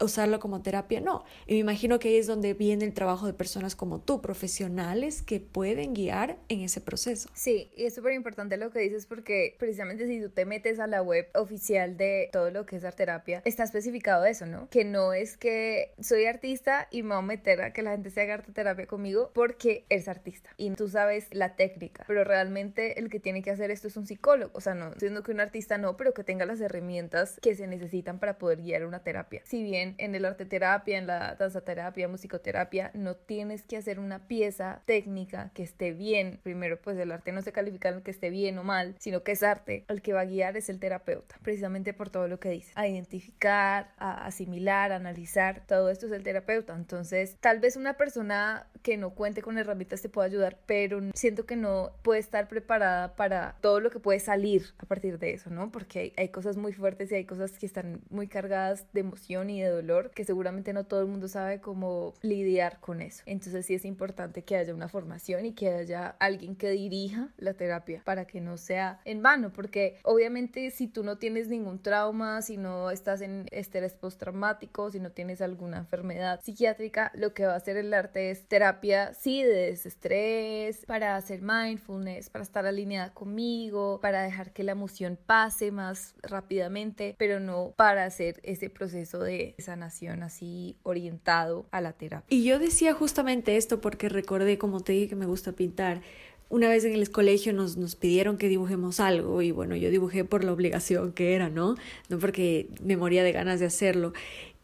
usarlo 0.00 0.40
como 0.40 0.62
terapia, 0.62 1.00
no. 1.00 1.24
Y 1.46 1.52
me 1.52 1.58
imagino 1.58 1.98
que 1.98 2.08
ahí 2.08 2.16
es 2.16 2.26
donde 2.26 2.54
viene 2.54 2.84
el 2.84 2.94
trabajo 2.94 3.26
de 3.26 3.32
personas 3.32 3.76
como 3.76 4.00
tú, 4.00 4.20
profesionales 4.20 5.22
que 5.22 5.40
pueden 5.40 5.94
guiar 5.94 6.38
en 6.48 6.60
ese 6.60 6.80
proceso. 6.80 7.28
Sí, 7.34 7.70
y 7.76 7.84
es 7.84 7.94
súper 7.94 8.14
importante 8.14 8.56
lo 8.56 8.70
que 8.70 8.80
dices 8.80 9.06
porque 9.06 9.54
precisamente 9.58 10.06
si 10.06 10.20
tú 10.20 10.30
te 10.30 10.44
metes 10.44 10.80
a 10.80 10.86
la 10.86 11.02
web 11.02 11.28
oficial 11.34 11.96
de 11.96 12.28
todo 12.32 12.50
lo 12.50 12.66
que 12.66 12.76
es 12.76 12.84
arte 12.84 12.96
terapia, 12.96 13.42
está 13.44 13.62
especificado 13.62 14.24
eso, 14.24 14.46
¿no? 14.46 14.68
Que 14.70 14.84
no 14.84 15.12
es 15.12 15.36
que 15.36 15.94
soy 16.00 16.24
artista 16.24 16.88
y 16.90 17.02
me 17.02 17.10
voy 17.10 17.18
a 17.18 17.22
meter 17.22 17.62
a 17.62 17.72
que 17.72 17.82
la 17.82 17.92
gente 17.92 18.10
se 18.10 18.22
haga 18.22 18.34
arte 18.34 18.52
terapia 18.52 18.86
conmigo 18.86 19.30
porque 19.32 19.84
eres 19.88 20.08
artista 20.08 20.50
y 20.56 20.70
tú 20.70 20.88
sabes 20.88 21.28
la 21.30 21.54
técnica, 21.54 22.04
pero 22.08 22.24
realmente 22.24 22.98
el 22.98 23.10
que 23.10 23.20
tiene 23.20 23.42
que 23.42 23.50
hacer 23.50 23.70
esto 23.70 23.86
es 23.86 23.96
un 23.96 24.06
psicólogo, 24.06 24.50
o 24.54 24.60
sea, 24.60 24.74
no 24.74 24.92
siendo 24.98 25.22
que 25.22 25.30
un 25.30 25.40
artista 25.40 25.78
no, 25.78 25.96
pero 25.96 26.14
que 26.14 26.24
tenga 26.24 26.46
las 26.46 26.60
herramientas 26.60 27.38
que 27.40 27.54
se 27.54 27.66
necesitan 27.66 28.18
para 28.18 28.38
poder 28.38 28.62
guiar 28.62 28.84
una 28.86 29.04
terapia. 29.04 29.42
Si 29.44 29.62
bien 29.62 29.85
en 29.98 30.14
el 30.14 30.24
arte 30.24 30.44
terapia, 30.44 30.98
en 30.98 31.06
la 31.06 31.34
danza 31.34 31.60
terapia, 31.60 32.08
musicoterapia, 32.08 32.90
no 32.94 33.14
tienes 33.14 33.62
que 33.62 33.76
hacer 33.76 33.98
una 33.98 34.26
pieza 34.26 34.82
técnica 34.86 35.50
que 35.54 35.62
esté 35.62 35.92
bien. 35.92 36.40
Primero, 36.42 36.80
pues 36.80 36.98
el 36.98 37.12
arte 37.12 37.32
no 37.32 37.42
se 37.42 37.52
califica 37.52 37.88
en 37.88 38.02
que 38.02 38.10
esté 38.10 38.30
bien 38.30 38.58
o 38.58 38.64
mal, 38.64 38.94
sino 38.98 39.22
que 39.22 39.32
es 39.32 39.42
arte. 39.42 39.84
El 39.88 40.02
que 40.02 40.12
va 40.12 40.20
a 40.20 40.24
guiar 40.24 40.56
es 40.56 40.68
el 40.68 40.80
terapeuta, 40.80 41.36
precisamente 41.42 41.92
por 41.92 42.10
todo 42.10 42.28
lo 42.28 42.40
que 42.40 42.50
dice. 42.50 42.72
A 42.74 42.88
identificar, 42.88 43.92
a 43.98 44.26
asimilar, 44.26 44.92
a 44.92 44.96
analizar, 44.96 45.64
todo 45.66 45.90
esto 45.90 46.06
es 46.06 46.12
el 46.12 46.22
terapeuta. 46.22 46.74
Entonces, 46.74 47.36
tal 47.40 47.60
vez 47.60 47.76
una 47.76 47.94
persona 47.94 48.66
que 48.82 48.96
no 48.96 49.10
cuente 49.10 49.42
con 49.42 49.58
herramientas 49.58 50.02
te 50.02 50.08
pueda 50.08 50.26
ayudar, 50.26 50.58
pero 50.66 51.00
siento 51.14 51.46
que 51.46 51.56
no 51.56 51.92
puede 52.02 52.20
estar 52.20 52.48
preparada 52.48 53.16
para 53.16 53.56
todo 53.60 53.80
lo 53.80 53.90
que 53.90 54.00
puede 54.00 54.20
salir 54.20 54.66
a 54.78 54.86
partir 54.86 55.18
de 55.18 55.32
eso, 55.32 55.50
¿no? 55.50 55.70
Porque 55.70 55.98
hay, 55.98 56.12
hay 56.16 56.28
cosas 56.28 56.56
muy 56.56 56.72
fuertes 56.72 57.10
y 57.10 57.16
hay 57.16 57.24
cosas 57.24 57.52
que 57.58 57.66
están 57.66 58.00
muy 58.10 58.28
cargadas 58.28 58.86
de 58.92 59.00
emoción 59.00 59.50
y 59.50 59.60
de 59.60 59.68
dolor 59.76 60.10
que 60.10 60.24
seguramente 60.24 60.72
no 60.72 60.84
todo 60.84 61.00
el 61.00 61.06
mundo 61.06 61.28
sabe 61.28 61.60
cómo 61.60 62.14
lidiar 62.22 62.80
con 62.80 63.00
eso. 63.00 63.22
Entonces 63.26 63.66
sí 63.66 63.74
es 63.74 63.84
importante 63.84 64.42
que 64.42 64.56
haya 64.56 64.74
una 64.74 64.88
formación 64.88 65.46
y 65.46 65.52
que 65.52 65.68
haya 65.68 66.16
alguien 66.18 66.56
que 66.56 66.70
dirija 66.70 67.28
la 67.38 67.54
terapia 67.54 68.02
para 68.04 68.26
que 68.26 68.40
no 68.40 68.56
sea 68.56 69.00
en 69.04 69.22
vano, 69.22 69.52
porque 69.52 69.98
obviamente 70.02 70.70
si 70.70 70.88
tú 70.88 71.04
no 71.04 71.18
tienes 71.18 71.48
ningún 71.48 71.82
trauma, 71.82 72.42
si 72.42 72.56
no 72.56 72.90
estás 72.90 73.20
en 73.20 73.46
estrés 73.52 73.94
postraumático, 73.94 74.90
si 74.90 75.00
no 75.00 75.10
tienes 75.10 75.40
alguna 75.40 75.78
enfermedad 75.78 76.40
psiquiátrica, 76.42 77.12
lo 77.14 77.34
que 77.34 77.46
va 77.46 77.54
a 77.54 77.56
hacer 77.56 77.76
el 77.76 77.92
arte 77.92 78.30
es 78.30 78.46
terapia, 78.48 79.14
sí, 79.14 79.42
de 79.42 79.70
desestrés, 79.70 80.84
para 80.86 81.16
hacer 81.16 81.42
mindfulness, 81.42 82.30
para 82.30 82.42
estar 82.42 82.66
alineada 82.66 83.12
conmigo, 83.12 84.00
para 84.00 84.22
dejar 84.22 84.52
que 84.52 84.64
la 84.64 84.72
emoción 84.72 85.18
pase 85.26 85.70
más 85.70 86.14
rápidamente, 86.22 87.14
pero 87.18 87.40
no 87.40 87.72
para 87.76 88.04
hacer 88.04 88.40
ese 88.42 88.70
proceso 88.70 89.20
de 89.20 89.54
sanación 89.66 90.22
así 90.22 90.76
orientado 90.82 91.66
a 91.70 91.80
la 91.80 91.92
terapia. 91.92 92.26
Y 92.34 92.44
yo 92.44 92.58
decía 92.58 92.94
justamente 92.94 93.56
esto 93.56 93.80
porque 93.80 94.08
recordé, 94.08 94.58
como 94.58 94.80
te 94.80 94.92
dije, 94.92 95.08
que 95.08 95.16
me 95.16 95.26
gusta 95.26 95.52
pintar. 95.52 96.00
Una 96.48 96.68
vez 96.68 96.84
en 96.84 96.92
el 96.92 97.10
colegio 97.10 97.52
nos, 97.52 97.76
nos 97.76 97.96
pidieron 97.96 98.38
que 98.38 98.48
dibujemos 98.48 99.00
algo 99.00 99.42
y 99.42 99.50
bueno, 99.50 99.74
yo 99.74 99.90
dibujé 99.90 100.24
por 100.24 100.44
la 100.44 100.52
obligación 100.52 101.12
que 101.12 101.34
era, 101.34 101.50
¿no? 101.50 101.74
No 102.08 102.18
porque 102.18 102.68
me 102.82 102.96
moría 102.96 103.24
de 103.24 103.32
ganas 103.32 103.58
de 103.58 103.66
hacerlo. 103.66 104.12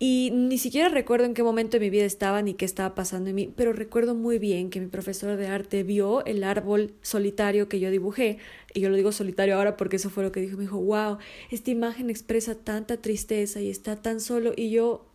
Y 0.04 0.32
ni 0.32 0.58
siquiera 0.58 0.88
recuerdo 0.88 1.26
en 1.26 1.32
qué 1.32 1.44
momento 1.44 1.76
de 1.76 1.80
mi 1.80 1.88
vida 1.88 2.04
estaba 2.04 2.42
ni 2.42 2.54
qué 2.54 2.64
estaba 2.64 2.92
pasando 2.92 3.30
en 3.30 3.36
mí, 3.36 3.52
pero 3.54 3.72
recuerdo 3.72 4.16
muy 4.16 4.40
bien 4.40 4.68
que 4.68 4.80
mi 4.80 4.88
profesor 4.88 5.36
de 5.36 5.46
arte 5.46 5.84
vio 5.84 6.24
el 6.24 6.42
árbol 6.42 6.94
solitario 7.02 7.68
que 7.68 7.78
yo 7.78 7.88
dibujé. 7.88 8.38
Y 8.74 8.80
yo 8.80 8.88
lo 8.88 8.96
digo 8.96 9.12
solitario 9.12 9.54
ahora 9.54 9.76
porque 9.76 9.94
eso 9.94 10.10
fue 10.10 10.24
lo 10.24 10.32
que 10.32 10.40
dijo. 10.40 10.56
Me 10.56 10.64
dijo, 10.64 10.80
wow, 10.80 11.18
esta 11.52 11.70
imagen 11.70 12.10
expresa 12.10 12.56
tanta 12.56 12.96
tristeza 12.96 13.60
y 13.60 13.70
está 13.70 13.94
tan 13.94 14.18
solo. 14.18 14.52
Y 14.56 14.70
yo, 14.70 15.06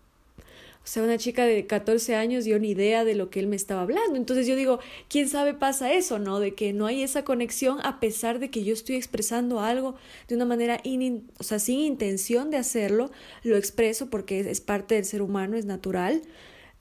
o 0.88 0.90
sea, 0.90 1.04
una 1.04 1.18
chica 1.18 1.44
de 1.44 1.68
14 1.68 2.16
años 2.16 2.46
dio 2.46 2.58
ni 2.60 2.70
idea 2.70 3.04
de 3.04 3.14
lo 3.14 3.30
que 3.30 3.42
él 3.42 3.48
me 3.48 3.58
estaba 3.58 3.82
hablando. 3.82 4.16
Entonces 4.16 4.48
yo 4.48 4.56
digo, 4.56 4.80
¿quién 5.10 5.28
sabe 5.28 5.54
pasa 5.54 5.92
eso, 5.92 6.18
no? 6.18 6.40
De 6.40 6.56
que 6.56 6.72
no 6.72 6.86
hay 6.86 7.04
esa 7.04 7.26
conexión 7.26 7.80
a 7.84 8.00
pesar 8.00 8.40
de 8.40 8.50
que 8.50 8.64
yo 8.64 8.72
estoy 8.72 8.96
expresando 8.96 9.60
algo 9.60 9.96
de 10.30 10.36
una 10.36 10.46
manera, 10.46 10.80
in, 10.84 11.30
o 11.40 11.44
sea, 11.44 11.60
sin 11.60 11.82
intención 11.82 12.52
de 12.52 12.56
hacerlo, 12.56 13.12
lo 13.44 13.58
expreso 13.58 14.10
porque 14.10 14.40
es 14.40 14.62
parte 14.62 14.96
del 14.96 15.04
ser 15.04 15.22
humano, 15.22 15.58
es 15.58 15.66
natural. 15.66 16.22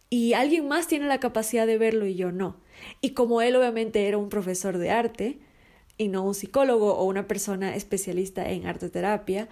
Y 0.09 0.35
alguien 0.35 0.69
más 0.69 0.87
tiene 0.87 1.09
la 1.09 1.19
capacidad 1.19 1.67
de 1.67 1.77
verlo 1.77 2.07
y 2.07 2.15
yo 2.15 2.31
no. 2.31 2.61
Y 3.01 3.11
como 3.11 3.43
él 3.43 3.57
obviamente 3.57 4.07
era 4.07 4.19
un 4.19 4.29
profesor 4.29 4.79
de 4.79 4.91
arte 4.91 5.41
y 5.99 6.07
no 6.07 6.23
un 6.23 6.35
psicólogo 6.37 6.95
o 6.95 7.07
una 7.07 7.27
persona 7.27 7.75
especialista 7.75 8.49
en 8.49 8.67
arte 8.67 8.89
terapia, 8.89 9.49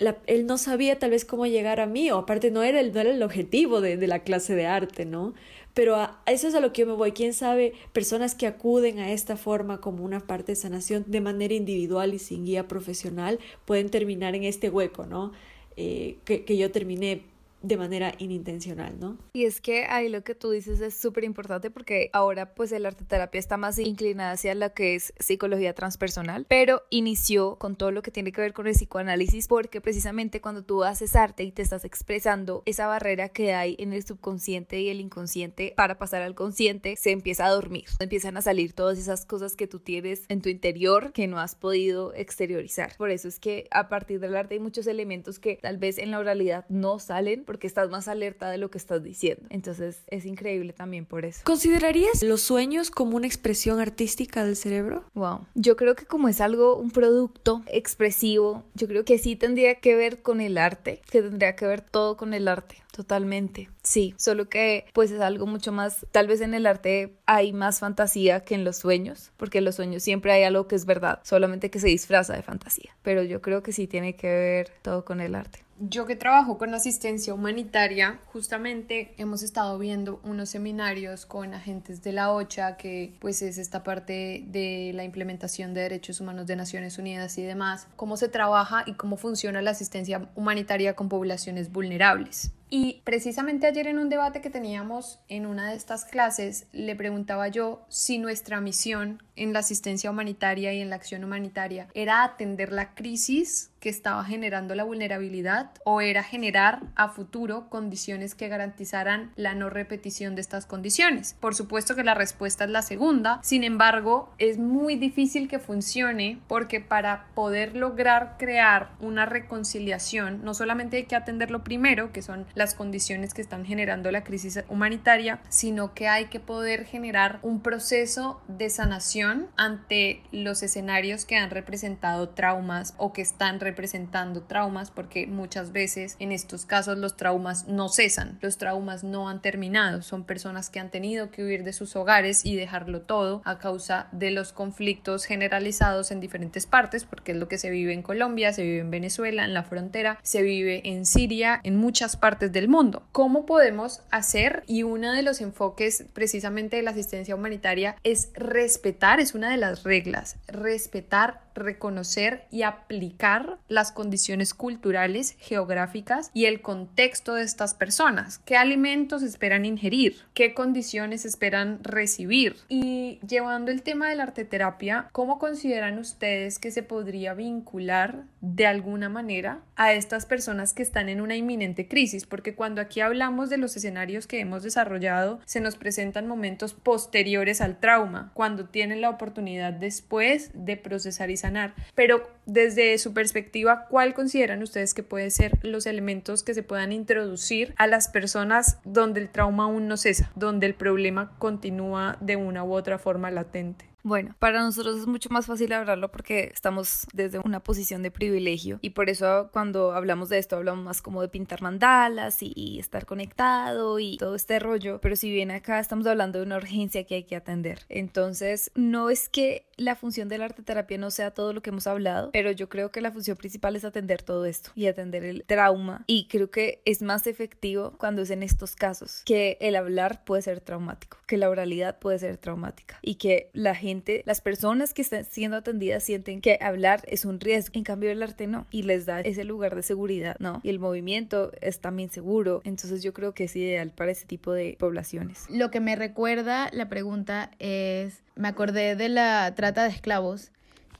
la, 0.00 0.18
él 0.26 0.46
no 0.46 0.58
sabía 0.58 0.98
tal 0.98 1.10
vez 1.10 1.24
cómo 1.24 1.46
llegar 1.46 1.78
a 1.78 1.86
mí, 1.86 2.10
o 2.10 2.16
aparte 2.16 2.50
no 2.50 2.62
era 2.62 2.80
el, 2.80 2.92
no 2.92 3.00
era 3.00 3.10
el 3.10 3.22
objetivo 3.22 3.80
de, 3.80 3.96
la 4.06 4.20
clase 4.20 4.54
de 4.56 4.66
arte, 4.66 5.04
¿no? 5.04 5.34
Pero 5.74 5.94
a, 5.94 6.20
a 6.26 6.32
eso 6.32 6.48
es 6.48 6.54
a 6.54 6.60
lo 6.60 6.72
que 6.72 6.80
yo 6.80 6.86
me 6.88 6.94
voy. 6.94 7.12
¿Quién 7.12 7.32
sabe? 7.34 7.74
Personas 7.92 8.34
que 8.34 8.46
acuden 8.46 8.98
a 8.98 9.12
esta 9.12 9.36
forma 9.36 9.80
como 9.80 10.02
una 10.04 10.20
parte 10.20 10.52
de 10.52 10.56
sanación 10.56 11.04
de 11.06 11.20
manera 11.20 11.54
individual 11.54 12.14
y 12.14 12.18
sin 12.18 12.44
guía 12.44 12.66
profesional 12.66 13.38
pueden 13.66 13.90
terminar 13.90 14.34
en 14.34 14.44
este 14.44 14.70
hueco, 14.70 15.06
¿no? 15.06 15.32
Eh, 15.76 16.18
que 16.24 16.56
yo 16.56 16.72
terminé 16.72 17.22
de 17.62 17.76
manera 17.76 18.14
inintencional, 18.18 18.98
¿no? 18.98 19.18
Y 19.32 19.44
es 19.44 19.60
que 19.60 19.84
ahí 19.84 20.08
lo 20.08 20.24
que 20.24 20.34
tú 20.34 20.50
dices 20.50 20.80
es 20.80 20.94
súper 20.94 21.24
importante 21.24 21.70
porque 21.70 22.10
ahora 22.12 22.54
pues 22.54 22.72
el 22.72 22.86
arte 22.86 23.04
terapia 23.04 23.38
está 23.38 23.56
más 23.56 23.78
inclinada 23.78 24.32
hacia 24.32 24.54
lo 24.54 24.72
que 24.72 24.94
es 24.94 25.12
psicología 25.18 25.74
transpersonal, 25.74 26.46
pero 26.48 26.82
inició 26.90 27.56
con 27.56 27.76
todo 27.76 27.90
lo 27.90 28.02
que 28.02 28.10
tiene 28.10 28.32
que 28.32 28.40
ver 28.40 28.52
con 28.52 28.66
el 28.66 28.74
psicoanálisis 28.74 29.48
porque 29.48 29.80
precisamente 29.80 30.40
cuando 30.40 30.62
tú 30.62 30.84
haces 30.84 31.16
arte 31.16 31.42
y 31.44 31.52
te 31.52 31.62
estás 31.62 31.84
expresando 31.84 32.62
esa 32.66 32.86
barrera 32.86 33.28
que 33.28 33.54
hay 33.54 33.76
en 33.78 33.92
el 33.92 34.04
subconsciente 34.04 34.80
y 34.80 34.88
el 34.88 35.00
inconsciente 35.00 35.74
para 35.76 35.98
pasar 35.98 36.22
al 36.22 36.34
consciente 36.34 36.96
se 36.96 37.10
empieza 37.10 37.46
a 37.46 37.50
dormir, 37.50 37.84
empiezan 37.98 38.36
a 38.36 38.42
salir 38.42 38.72
todas 38.72 38.98
esas 38.98 39.26
cosas 39.26 39.56
que 39.56 39.66
tú 39.66 39.80
tienes 39.80 40.24
en 40.28 40.40
tu 40.40 40.48
interior 40.48 41.12
que 41.12 41.26
no 41.26 41.38
has 41.38 41.54
podido 41.54 42.14
exteriorizar. 42.14 42.96
Por 42.96 43.10
eso 43.10 43.28
es 43.28 43.38
que 43.38 43.68
a 43.70 43.88
partir 43.88 44.20
del 44.20 44.36
arte 44.36 44.54
hay 44.54 44.60
muchos 44.60 44.86
elementos 44.86 45.38
que 45.38 45.56
tal 45.56 45.78
vez 45.78 45.98
en 45.98 46.10
la 46.10 46.18
oralidad 46.18 46.64
no 46.68 46.98
salen 46.98 47.44
porque 47.50 47.66
estás 47.66 47.90
más 47.90 48.06
alerta 48.06 48.48
de 48.48 48.58
lo 48.58 48.70
que 48.70 48.78
estás 48.78 49.02
diciendo. 49.02 49.44
Entonces 49.50 50.04
es 50.06 50.24
increíble 50.24 50.72
también 50.72 51.04
por 51.04 51.24
eso. 51.24 51.40
¿Considerarías 51.42 52.22
los 52.22 52.42
sueños 52.42 52.92
como 52.92 53.16
una 53.16 53.26
expresión 53.26 53.80
artística 53.80 54.44
del 54.44 54.54
cerebro? 54.54 55.02
Wow. 55.14 55.48
Yo 55.56 55.74
creo 55.74 55.96
que 55.96 56.06
como 56.06 56.28
es 56.28 56.40
algo, 56.40 56.76
un 56.76 56.92
producto 56.92 57.64
expresivo, 57.66 58.62
yo 58.74 58.86
creo 58.86 59.04
que 59.04 59.18
sí 59.18 59.34
tendría 59.34 59.74
que 59.80 59.96
ver 59.96 60.22
con 60.22 60.40
el 60.40 60.58
arte, 60.58 61.02
que 61.10 61.22
tendría 61.22 61.56
que 61.56 61.66
ver 61.66 61.80
todo 61.80 62.16
con 62.16 62.34
el 62.34 62.46
arte. 62.46 62.76
Totalmente, 62.92 63.70
sí, 63.82 64.14
solo 64.18 64.48
que 64.48 64.86
pues 64.92 65.10
es 65.12 65.20
algo 65.20 65.46
mucho 65.46 65.70
más, 65.70 66.06
tal 66.10 66.26
vez 66.26 66.40
en 66.40 66.54
el 66.54 66.66
arte 66.66 67.14
hay 67.24 67.52
más 67.52 67.78
fantasía 67.78 68.40
que 68.40 68.54
en 68.56 68.64
los 68.64 68.78
sueños, 68.78 69.30
porque 69.36 69.58
en 69.58 69.64
los 69.64 69.76
sueños 69.76 70.02
siempre 70.02 70.32
hay 70.32 70.42
algo 70.42 70.66
que 70.66 70.74
es 70.74 70.86
verdad, 70.86 71.20
solamente 71.22 71.70
que 71.70 71.78
se 71.78 71.86
disfraza 71.86 72.34
de 72.34 72.42
fantasía, 72.42 72.96
pero 73.02 73.22
yo 73.22 73.40
creo 73.40 73.62
que 73.62 73.72
sí 73.72 73.86
tiene 73.86 74.16
que 74.16 74.26
ver 74.26 74.72
todo 74.82 75.04
con 75.04 75.20
el 75.20 75.36
arte. 75.36 75.60
Yo 75.82 76.04
que 76.04 76.14
trabajo 76.14 76.58
con 76.58 76.74
asistencia 76.74 77.32
humanitaria, 77.32 78.20
justamente 78.26 79.14
hemos 79.16 79.42
estado 79.42 79.78
viendo 79.78 80.20
unos 80.24 80.50
seminarios 80.50 81.24
con 81.24 81.54
agentes 81.54 82.02
de 82.02 82.12
la 82.12 82.32
OCHA, 82.32 82.76
que 82.76 83.14
pues 83.18 83.40
es 83.40 83.56
esta 83.56 83.82
parte 83.82 84.44
de 84.46 84.90
la 84.94 85.04
implementación 85.04 85.72
de 85.72 85.80
derechos 85.80 86.20
humanos 86.20 86.46
de 86.46 86.56
Naciones 86.56 86.98
Unidas 86.98 87.38
y 87.38 87.42
demás, 87.44 87.86
cómo 87.96 88.18
se 88.18 88.28
trabaja 88.28 88.82
y 88.84 88.92
cómo 88.92 89.16
funciona 89.16 89.62
la 89.62 89.70
asistencia 89.70 90.28
humanitaria 90.34 90.94
con 90.94 91.08
poblaciones 91.08 91.72
vulnerables. 91.72 92.52
Y 92.72 93.02
precisamente 93.04 93.66
ayer 93.66 93.88
en 93.88 93.98
un 93.98 94.08
debate 94.08 94.40
que 94.40 94.48
teníamos 94.48 95.18
en 95.26 95.44
una 95.44 95.70
de 95.70 95.76
estas 95.76 96.04
clases, 96.04 96.68
le 96.72 96.94
preguntaba 96.94 97.48
yo 97.48 97.84
si 97.88 98.18
nuestra 98.18 98.60
misión 98.60 99.20
en 99.34 99.52
la 99.52 99.58
asistencia 99.58 100.10
humanitaria 100.10 100.72
y 100.72 100.80
en 100.80 100.90
la 100.90 100.96
acción 100.96 101.24
humanitaria 101.24 101.88
era 101.94 102.22
atender 102.22 102.72
la 102.72 102.94
crisis 102.94 103.72
que 103.80 103.88
estaba 103.88 104.22
generando 104.24 104.74
la 104.74 104.84
vulnerabilidad 104.84 105.70
o 105.84 106.00
era 106.02 106.22
generar 106.22 106.82
a 106.94 107.08
futuro 107.08 107.68
condiciones 107.70 108.34
que 108.34 108.48
garantizaran 108.48 109.32
la 109.36 109.54
no 109.54 109.70
repetición 109.70 110.34
de 110.34 110.42
estas 110.42 110.66
condiciones. 110.66 111.36
Por 111.40 111.54
supuesto 111.54 111.96
que 111.96 112.04
la 112.04 112.14
respuesta 112.14 112.64
es 112.64 112.70
la 112.70 112.82
segunda, 112.82 113.40
sin 113.42 113.64
embargo 113.64 114.32
es 114.38 114.58
muy 114.58 114.96
difícil 114.96 115.48
que 115.48 115.58
funcione 115.58 116.38
porque 116.46 116.80
para 116.80 117.26
poder 117.34 117.74
lograr 117.74 118.36
crear 118.38 118.90
una 119.00 119.24
reconciliación 119.24 120.44
no 120.44 120.52
solamente 120.52 120.98
hay 120.98 121.04
que 121.04 121.16
atender 121.16 121.50
lo 121.50 121.64
primero, 121.64 122.12
que 122.12 122.20
son 122.20 122.46
las 122.60 122.74
condiciones 122.74 123.32
que 123.32 123.40
están 123.40 123.64
generando 123.64 124.12
la 124.12 124.22
crisis 124.22 124.62
humanitaria, 124.68 125.40
sino 125.48 125.94
que 125.94 126.08
hay 126.08 126.26
que 126.26 126.40
poder 126.40 126.84
generar 126.84 127.38
un 127.40 127.62
proceso 127.62 128.42
de 128.48 128.68
sanación 128.68 129.46
ante 129.56 130.22
los 130.30 130.62
escenarios 130.62 131.24
que 131.24 131.36
han 131.36 131.48
representado 131.48 132.28
traumas 132.28 132.92
o 132.98 133.14
que 133.14 133.22
están 133.22 133.60
representando 133.60 134.42
traumas, 134.42 134.90
porque 134.90 135.26
muchas 135.26 135.72
veces 135.72 136.16
en 136.18 136.32
estos 136.32 136.66
casos 136.66 136.98
los 136.98 137.16
traumas 137.16 137.66
no 137.66 137.88
cesan, 137.88 138.38
los 138.42 138.58
traumas 138.58 139.04
no 139.04 139.30
han 139.30 139.40
terminado, 139.40 140.02
son 140.02 140.24
personas 140.24 140.68
que 140.68 140.80
han 140.80 140.90
tenido 140.90 141.30
que 141.30 141.42
huir 141.42 141.64
de 141.64 141.72
sus 141.72 141.96
hogares 141.96 142.44
y 142.44 142.56
dejarlo 142.56 143.00
todo 143.00 143.40
a 143.46 143.58
causa 143.58 144.08
de 144.12 144.32
los 144.32 144.52
conflictos 144.52 145.24
generalizados 145.24 146.10
en 146.10 146.20
diferentes 146.20 146.66
partes, 146.66 147.04
porque 147.04 147.32
es 147.32 147.38
lo 147.38 147.48
que 147.48 147.56
se 147.56 147.70
vive 147.70 147.94
en 147.94 148.02
Colombia, 148.02 148.52
se 148.52 148.64
vive 148.64 148.80
en 148.80 148.90
Venezuela, 148.90 149.46
en 149.46 149.54
la 149.54 149.62
frontera, 149.62 150.18
se 150.22 150.42
vive 150.42 150.82
en 150.84 151.06
Siria, 151.06 151.58
en 151.64 151.76
muchas 151.76 152.16
partes 152.16 152.49
del 152.52 152.68
mundo. 152.68 153.02
¿Cómo 153.12 153.46
podemos 153.46 154.02
hacer? 154.10 154.62
Y 154.66 154.82
uno 154.82 155.12
de 155.12 155.22
los 155.22 155.40
enfoques 155.40 156.04
precisamente 156.12 156.76
de 156.76 156.82
la 156.82 156.90
asistencia 156.90 157.34
humanitaria 157.34 157.96
es 158.04 158.30
respetar 158.34 159.20
es 159.20 159.34
una 159.34 159.50
de 159.50 159.56
las 159.56 159.82
reglas, 159.82 160.36
respetar 160.46 161.40
reconocer 161.54 162.44
y 162.50 162.62
aplicar 162.62 163.58
las 163.68 163.92
condiciones 163.92 164.54
culturales, 164.54 165.36
geográficas 165.38 166.30
y 166.34 166.46
el 166.46 166.60
contexto 166.60 167.34
de 167.34 167.42
estas 167.42 167.74
personas. 167.74 168.38
¿Qué 168.38 168.56
alimentos 168.56 169.22
esperan 169.22 169.64
ingerir? 169.64 170.16
¿Qué 170.34 170.54
condiciones 170.54 171.24
esperan 171.24 171.82
recibir? 171.82 172.56
Y 172.68 173.20
llevando 173.26 173.70
el 173.70 173.82
tema 173.82 174.08
de 174.08 174.16
la 174.16 174.24
arteterapia, 174.24 175.08
¿cómo 175.12 175.38
consideran 175.38 175.98
ustedes 175.98 176.58
que 176.58 176.70
se 176.70 176.82
podría 176.82 177.34
vincular 177.34 178.24
de 178.40 178.66
alguna 178.66 179.08
manera 179.08 179.60
a 179.76 179.92
estas 179.92 180.26
personas 180.26 180.72
que 180.72 180.82
están 180.82 181.08
en 181.08 181.20
una 181.20 181.36
inminente 181.36 181.88
crisis? 181.88 182.26
Porque 182.26 182.54
cuando 182.54 182.80
aquí 182.80 183.00
hablamos 183.00 183.50
de 183.50 183.58
los 183.58 183.76
escenarios 183.76 184.26
que 184.26 184.40
hemos 184.40 184.62
desarrollado, 184.62 185.40
se 185.44 185.60
nos 185.60 185.76
presentan 185.76 186.26
momentos 186.26 186.74
posteriores 186.74 187.60
al 187.60 187.78
trauma, 187.78 188.30
cuando 188.34 188.66
tienen 188.66 189.00
la 189.00 189.10
oportunidad 189.10 189.72
después 189.72 190.50
de 190.54 190.76
procesar 190.76 191.30
y 191.30 191.36
sanar. 191.36 191.74
Pero 191.94 192.28
desde 192.46 192.96
su 192.98 193.12
perspectiva, 193.12 193.86
¿cuál 193.88 194.14
consideran 194.14 194.62
ustedes 194.62 194.94
que 194.94 195.02
pueden 195.02 195.30
ser 195.30 195.58
los 195.62 195.86
elementos 195.86 196.42
que 196.42 196.54
se 196.54 196.62
puedan 196.62 196.92
introducir 196.92 197.74
a 197.76 197.86
las 197.86 198.08
personas 198.08 198.78
donde 198.84 199.20
el 199.20 199.28
trauma 199.28 199.64
aún 199.64 199.88
no 199.88 199.96
cesa, 199.96 200.30
donde 200.34 200.66
el 200.66 200.74
problema 200.74 201.32
continúa 201.38 202.16
de 202.20 202.36
una 202.36 202.64
u 202.64 202.72
otra 202.72 202.98
forma 202.98 203.30
latente? 203.30 203.89
Bueno, 204.02 204.34
para 204.38 204.62
nosotros 204.62 204.98
es 204.98 205.06
mucho 205.06 205.28
más 205.30 205.46
fácil 205.46 205.72
hablarlo 205.72 206.10
porque 206.10 206.50
estamos 206.52 207.06
desde 207.12 207.38
una 207.38 207.60
posición 207.60 208.02
de 208.02 208.10
privilegio 208.10 208.78
y 208.80 208.90
por 208.90 209.10
eso 209.10 209.50
cuando 209.52 209.92
hablamos 209.92 210.28
de 210.30 210.38
esto 210.38 210.56
hablamos 210.56 210.84
más 210.84 211.02
como 211.02 211.20
de 211.22 211.28
pintar 211.28 211.62
mandalas 211.62 212.38
y, 212.40 212.78
estar 212.80 213.04
conectado 213.04 213.98
y 213.98 214.16
todo 214.16 214.34
este 214.34 214.58
rollo, 214.58 215.00
pero 215.00 215.16
si 215.16 215.30
bien 215.30 215.50
acá 215.50 215.80
estamos 215.80 216.06
hablando 216.06 216.38
de 216.38 216.46
una 216.46 216.56
urgencia 216.56 217.04
que 217.04 217.16
hay 217.16 217.24
que 217.24 217.36
atender. 217.36 217.80
Entonces, 217.88 218.70
no 218.74 219.10
es 219.10 219.28
que 219.28 219.66
la 219.76 219.96
función 219.96 220.28
de 220.28 220.38
la 220.38 220.46
arte 220.46 220.62
terapia 220.62 220.98
no 220.98 221.10
sea 221.10 221.32
todo 221.32 221.52
lo 221.52 221.62
que 221.62 221.70
hemos 221.70 221.86
hablado, 221.86 222.30
pero 222.32 222.52
yo 222.52 222.68
creo 222.68 222.90
que 222.90 223.00
la 223.00 223.12
función 223.12 223.36
principal 223.36 223.76
es 223.76 223.84
atender 223.84 224.22
todo 224.22 224.46
esto 224.46 224.70
y 224.74 224.86
atender 224.86 225.24
el 225.24 225.44
trauma 225.44 226.04
y 226.06 226.26
creo 226.28 226.50
que 226.50 226.80
es 226.84 227.02
más 227.02 227.26
efectivo 227.26 227.94
cuando 227.98 228.22
es 228.22 228.30
en 228.30 228.42
estos 228.42 228.76
casos 228.76 229.22
que 229.24 229.58
el 229.60 229.76
hablar 229.76 230.24
puede 230.24 230.42
ser 230.42 230.60
traumático, 230.60 231.18
que 231.26 231.36
la 231.36 231.50
oralidad 231.50 231.98
puede 231.98 232.18
ser 232.18 232.36
traumática 232.38 232.98
y 233.02 233.16
que 233.16 233.50
la 233.52 233.74
gente 233.74 233.89
las 234.24 234.40
personas 234.40 234.94
que 234.94 235.02
están 235.02 235.24
siendo 235.24 235.58
atendidas 235.58 236.02
sienten 236.02 236.40
que 236.40 236.58
hablar 236.60 237.02
es 237.06 237.24
un 237.24 237.40
riesgo, 237.40 237.72
en 237.74 237.84
cambio 237.84 238.10
el 238.10 238.22
arte 238.22 238.46
no, 238.46 238.66
y 238.70 238.82
les 238.82 239.06
da 239.06 239.20
ese 239.20 239.44
lugar 239.44 239.74
de 239.74 239.82
seguridad, 239.82 240.36
¿no? 240.38 240.60
Y 240.62 240.70
el 240.70 240.78
movimiento 240.78 241.52
es 241.60 241.80
también 241.80 242.10
seguro, 242.10 242.60
entonces 242.64 243.02
yo 243.02 243.12
creo 243.12 243.32
que 243.32 243.44
es 243.44 243.56
ideal 243.56 243.90
para 243.90 244.12
ese 244.12 244.26
tipo 244.26 244.52
de 244.52 244.76
poblaciones. 244.78 245.46
Lo 245.50 245.70
que 245.70 245.80
me 245.80 245.96
recuerda 245.96 246.68
la 246.72 246.88
pregunta 246.88 247.50
es, 247.58 248.22
me 248.36 248.48
acordé 248.48 248.96
de 248.96 249.08
la 249.08 249.54
trata 249.54 249.84
de 249.84 249.90
esclavos, 249.90 250.52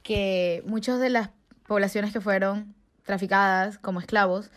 que 0.03 0.63
muchas 0.67 1.01
de 1.01 1.11
las 1.11 1.31
poblaciones 1.67 2.13
que 2.13 2.21
fueron 2.21 2.75
traficadas 3.05 3.79
como 3.79 4.01
esclavos, 4.01 4.51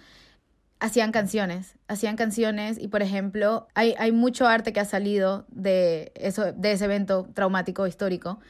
hacían 0.83 1.13
canciones, 1.13 1.75
hacían 1.87 2.17
canciones 2.17 2.77
y 2.77 2.89
por 2.89 3.01
ejemplo 3.01 3.67
hay, 3.73 3.95
hay 3.97 4.11
mucho 4.11 4.47
arte 4.47 4.73
que 4.73 4.81
ha 4.81 4.85
salido 4.85 5.45
de, 5.47 6.11
eso, 6.15 6.51
de 6.51 6.73
ese 6.73 6.83
evento 6.83 7.25
traumático 7.33 7.87
histórico, 7.87 8.41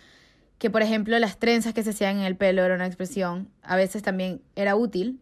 que 0.58 0.72
por 0.72 0.82
ejemplo 0.82 1.20
las 1.20 1.38
trenzas 1.38 1.76
que 1.76 1.84
se 1.84 1.92
hacían 1.92 2.18
en 2.18 2.24
el 2.24 2.36
pelo 2.36 2.64
era 2.64 2.74
una 2.74 2.88
expresión, 2.88 3.50
a 3.62 3.76
veces 3.76 4.02
también 4.02 4.42
era 4.56 4.76
útil, 4.76 5.20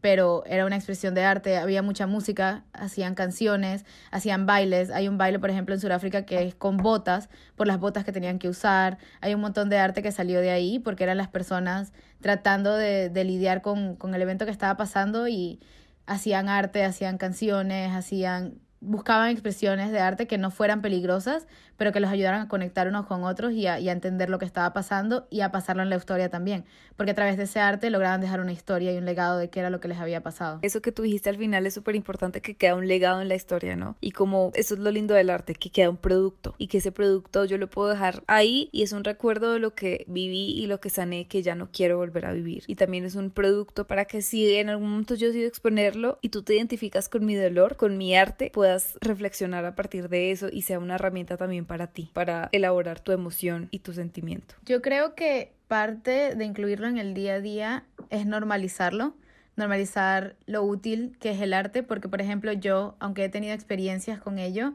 pero 0.00 0.42
era 0.46 0.64
una 0.64 0.76
expresión 0.76 1.14
de 1.14 1.24
arte, 1.24 1.58
había 1.58 1.82
mucha 1.82 2.06
música, 2.06 2.64
hacían 2.72 3.14
canciones, 3.14 3.84
hacían 4.10 4.46
bailes, 4.46 4.90
hay 4.90 5.06
un 5.06 5.18
baile 5.18 5.38
por 5.38 5.50
ejemplo 5.50 5.74
en 5.74 5.82
Sudáfrica 5.82 6.24
que 6.24 6.46
es 6.46 6.54
con 6.54 6.78
botas, 6.78 7.28
por 7.56 7.66
las 7.66 7.78
botas 7.78 8.06
que 8.06 8.12
tenían 8.12 8.38
que 8.38 8.48
usar, 8.48 8.96
hay 9.20 9.34
un 9.34 9.42
montón 9.42 9.68
de 9.68 9.76
arte 9.76 10.02
que 10.02 10.12
salió 10.12 10.40
de 10.40 10.50
ahí 10.50 10.78
porque 10.78 11.04
eran 11.04 11.18
las 11.18 11.28
personas 11.28 11.92
tratando 12.22 12.74
de, 12.74 13.10
lidiar 13.22 13.60
con, 13.60 13.96
con 13.96 14.14
el 14.14 14.22
evento 14.22 14.46
que 14.46 14.50
estaba 14.50 14.78
pasando 14.78 15.28
y, 15.28 15.60
hacían 16.06 16.48
arte, 16.48 16.84
hacían 16.84 17.18
canciones, 17.18 17.92
hacían 17.92 18.60
buscaban 18.80 19.30
expresiones 19.30 19.90
de 19.90 20.00
arte 20.00 20.26
que 20.26 20.38
no 20.38 20.50
fueran 20.50 20.82
peligrosas, 20.82 21.46
pero 21.76 21.92
que 21.92 22.00
los 22.00 22.10
ayudaran 22.10 22.42
a 22.42 22.48
conectar 22.48 22.88
unos 22.88 23.06
con 23.06 23.24
otros 23.24 23.52
y 23.52 23.66
a, 23.66 23.78
entender 23.78 24.28
lo 24.28 24.38
que 24.38 24.44
estaba 24.44 24.72
pasando 24.72 25.26
y 25.30 25.40
a 25.40 25.52
pasarlo 25.52 25.82
en 25.82 25.90
la 25.90 25.96
historia 25.96 26.28
también, 26.28 26.64
porque 26.96 27.12
a 27.12 27.14
través 27.14 27.36
de 27.36 27.44
ese 27.44 27.60
arte 27.60 27.90
lograban 27.90 28.20
dejar 28.20 28.40
una 28.40 28.52
historia 28.52 28.92
y 28.92 28.98
un 28.98 29.04
legado 29.04 29.38
de 29.38 29.50
qué 29.50 29.60
era 29.60 29.70
lo 29.70 29.80
que 29.80 29.88
les 29.88 29.98
había 29.98 30.22
pasado. 30.22 30.58
Eso 30.62 30.82
que 30.82 30.92
tú 30.92 31.02
dijiste 31.02 31.30
al 31.30 31.36
final 31.36 31.66
es 31.66 31.74
súper 31.74 31.94
importante 31.94 32.40
que 32.40 32.56
queda 32.56 32.74
un 32.74 32.88
legado 32.88 33.20
en 33.20 33.28
la 33.28 33.34
historia, 33.34 33.76
¿no? 33.76 33.96
Y 34.00 34.12
como 34.12 34.50
eso 34.54 34.74
es 34.74 34.80
lo 34.80 34.90
lindo 34.90 35.14
del 35.14 35.30
arte, 35.30 35.54
que 35.54 35.70
queda 35.70 35.90
un 35.90 35.96
producto 35.96 36.54
y 36.58 36.68
que 36.68 36.78
ese 36.78 36.92
producto 36.92 37.44
yo 37.44 37.58
lo 37.58 37.68
puedo 37.68 37.88
dejar 37.88 38.22
ahí 38.26 38.68
y 38.72 38.82
es 38.82 38.92
un 38.92 39.04
recuerdo 39.04 39.52
de 39.52 39.58
lo 39.58 39.74
que 39.74 40.04
viví 40.08 40.52
y 40.52 40.66
lo 40.66 40.80
que 40.80 40.90
sané 40.90 41.26
que 41.26 41.42
ya 41.42 41.54
no 41.54 41.68
quiero 41.72 41.98
volver 41.98 42.26
a 42.26 42.32
vivir. 42.32 42.64
Y 42.66 42.76
también 42.76 43.04
es 43.04 43.14
un 43.14 43.30
producto 43.30 43.86
para 43.86 44.04
que 44.06 44.22
si 44.22 44.54
en 44.54 44.70
algún 44.70 44.90
momento 44.90 45.14
yo 45.14 45.28
decido 45.28 45.48
exponerlo 45.48 46.18
y 46.20 46.30
tú 46.30 46.42
te 46.42 46.54
identificas 46.54 47.08
con 47.08 47.24
mi 47.24 47.34
dolor, 47.34 47.76
con 47.76 47.96
mi 47.96 48.16
arte, 48.16 48.50
puedas 48.52 48.98
reflexionar 49.00 49.64
a 49.64 49.74
partir 49.74 50.08
de 50.08 50.30
eso 50.30 50.48
y 50.50 50.62
sea 50.62 50.78
una 50.78 50.96
herramienta 50.96 51.36
también 51.36 51.63
para 51.66 51.88
ti, 51.88 52.10
para 52.12 52.48
elaborar 52.52 53.00
tu 53.00 53.12
emoción 53.12 53.68
y 53.70 53.80
tu 53.80 53.92
sentimiento. 53.92 54.54
Yo 54.64 54.82
creo 54.82 55.14
que 55.14 55.52
parte 55.68 56.34
de 56.34 56.44
incluirlo 56.44 56.86
en 56.86 56.98
el 56.98 57.14
día 57.14 57.34
a 57.34 57.40
día 57.40 57.84
es 58.10 58.26
normalizarlo, 58.26 59.14
normalizar 59.56 60.36
lo 60.46 60.62
útil 60.62 61.16
que 61.20 61.30
es 61.30 61.40
el 61.40 61.52
arte, 61.52 61.82
porque 61.82 62.08
por 62.08 62.20
ejemplo 62.20 62.52
yo, 62.52 62.96
aunque 62.98 63.24
he 63.24 63.28
tenido 63.28 63.54
experiencias 63.54 64.20
con 64.20 64.38
ello, 64.38 64.74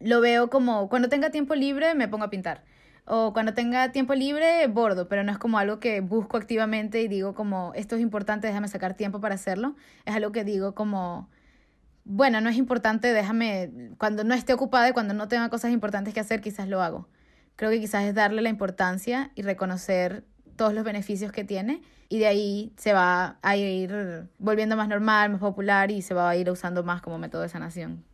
lo 0.00 0.20
veo 0.20 0.50
como 0.50 0.88
cuando 0.88 1.08
tenga 1.08 1.30
tiempo 1.30 1.54
libre 1.54 1.94
me 1.94 2.08
pongo 2.08 2.24
a 2.24 2.30
pintar. 2.30 2.62
O 3.10 3.32
cuando 3.32 3.54
tenga 3.54 3.90
tiempo 3.90 4.14
libre, 4.14 4.66
bordo, 4.66 5.08
pero 5.08 5.24
no 5.24 5.32
es 5.32 5.38
como 5.38 5.58
algo 5.58 5.80
que 5.80 6.02
busco 6.02 6.36
activamente 6.36 7.00
y 7.00 7.08
digo 7.08 7.34
como, 7.34 7.72
esto 7.74 7.96
es 7.96 8.02
importante, 8.02 8.46
déjame 8.46 8.68
sacar 8.68 8.92
tiempo 8.94 9.18
para 9.18 9.34
hacerlo. 9.34 9.76
Es 10.04 10.14
algo 10.14 10.30
que 10.30 10.44
digo 10.44 10.74
como, 10.74 11.30
bueno, 12.08 12.40
no 12.40 12.48
es 12.48 12.56
importante, 12.56 13.12
déjame, 13.12 13.92
cuando 13.98 14.24
no 14.24 14.34
esté 14.34 14.54
ocupada 14.54 14.88
y 14.88 14.92
cuando 14.92 15.12
no 15.12 15.28
tenga 15.28 15.50
cosas 15.50 15.72
importantes 15.72 16.14
que 16.14 16.20
hacer, 16.20 16.40
quizás 16.40 16.66
lo 16.66 16.80
hago. 16.80 17.06
Creo 17.54 17.70
que 17.70 17.80
quizás 17.80 18.04
es 18.04 18.14
darle 18.14 18.40
la 18.40 18.48
importancia 18.48 19.30
y 19.34 19.42
reconocer 19.42 20.24
todos 20.56 20.72
los 20.72 20.84
beneficios 20.84 21.32
que 21.32 21.44
tiene 21.44 21.82
y 22.08 22.18
de 22.18 22.26
ahí 22.26 22.72
se 22.78 22.94
va 22.94 23.36
a 23.42 23.56
ir 23.56 24.26
volviendo 24.38 24.74
más 24.74 24.88
normal, 24.88 25.30
más 25.32 25.40
popular 25.40 25.90
y 25.90 26.00
se 26.00 26.14
va 26.14 26.30
a 26.30 26.36
ir 26.36 26.50
usando 26.50 26.82
más 26.82 27.02
como 27.02 27.18
método 27.18 27.42
de 27.42 27.50
sanación. 27.50 28.04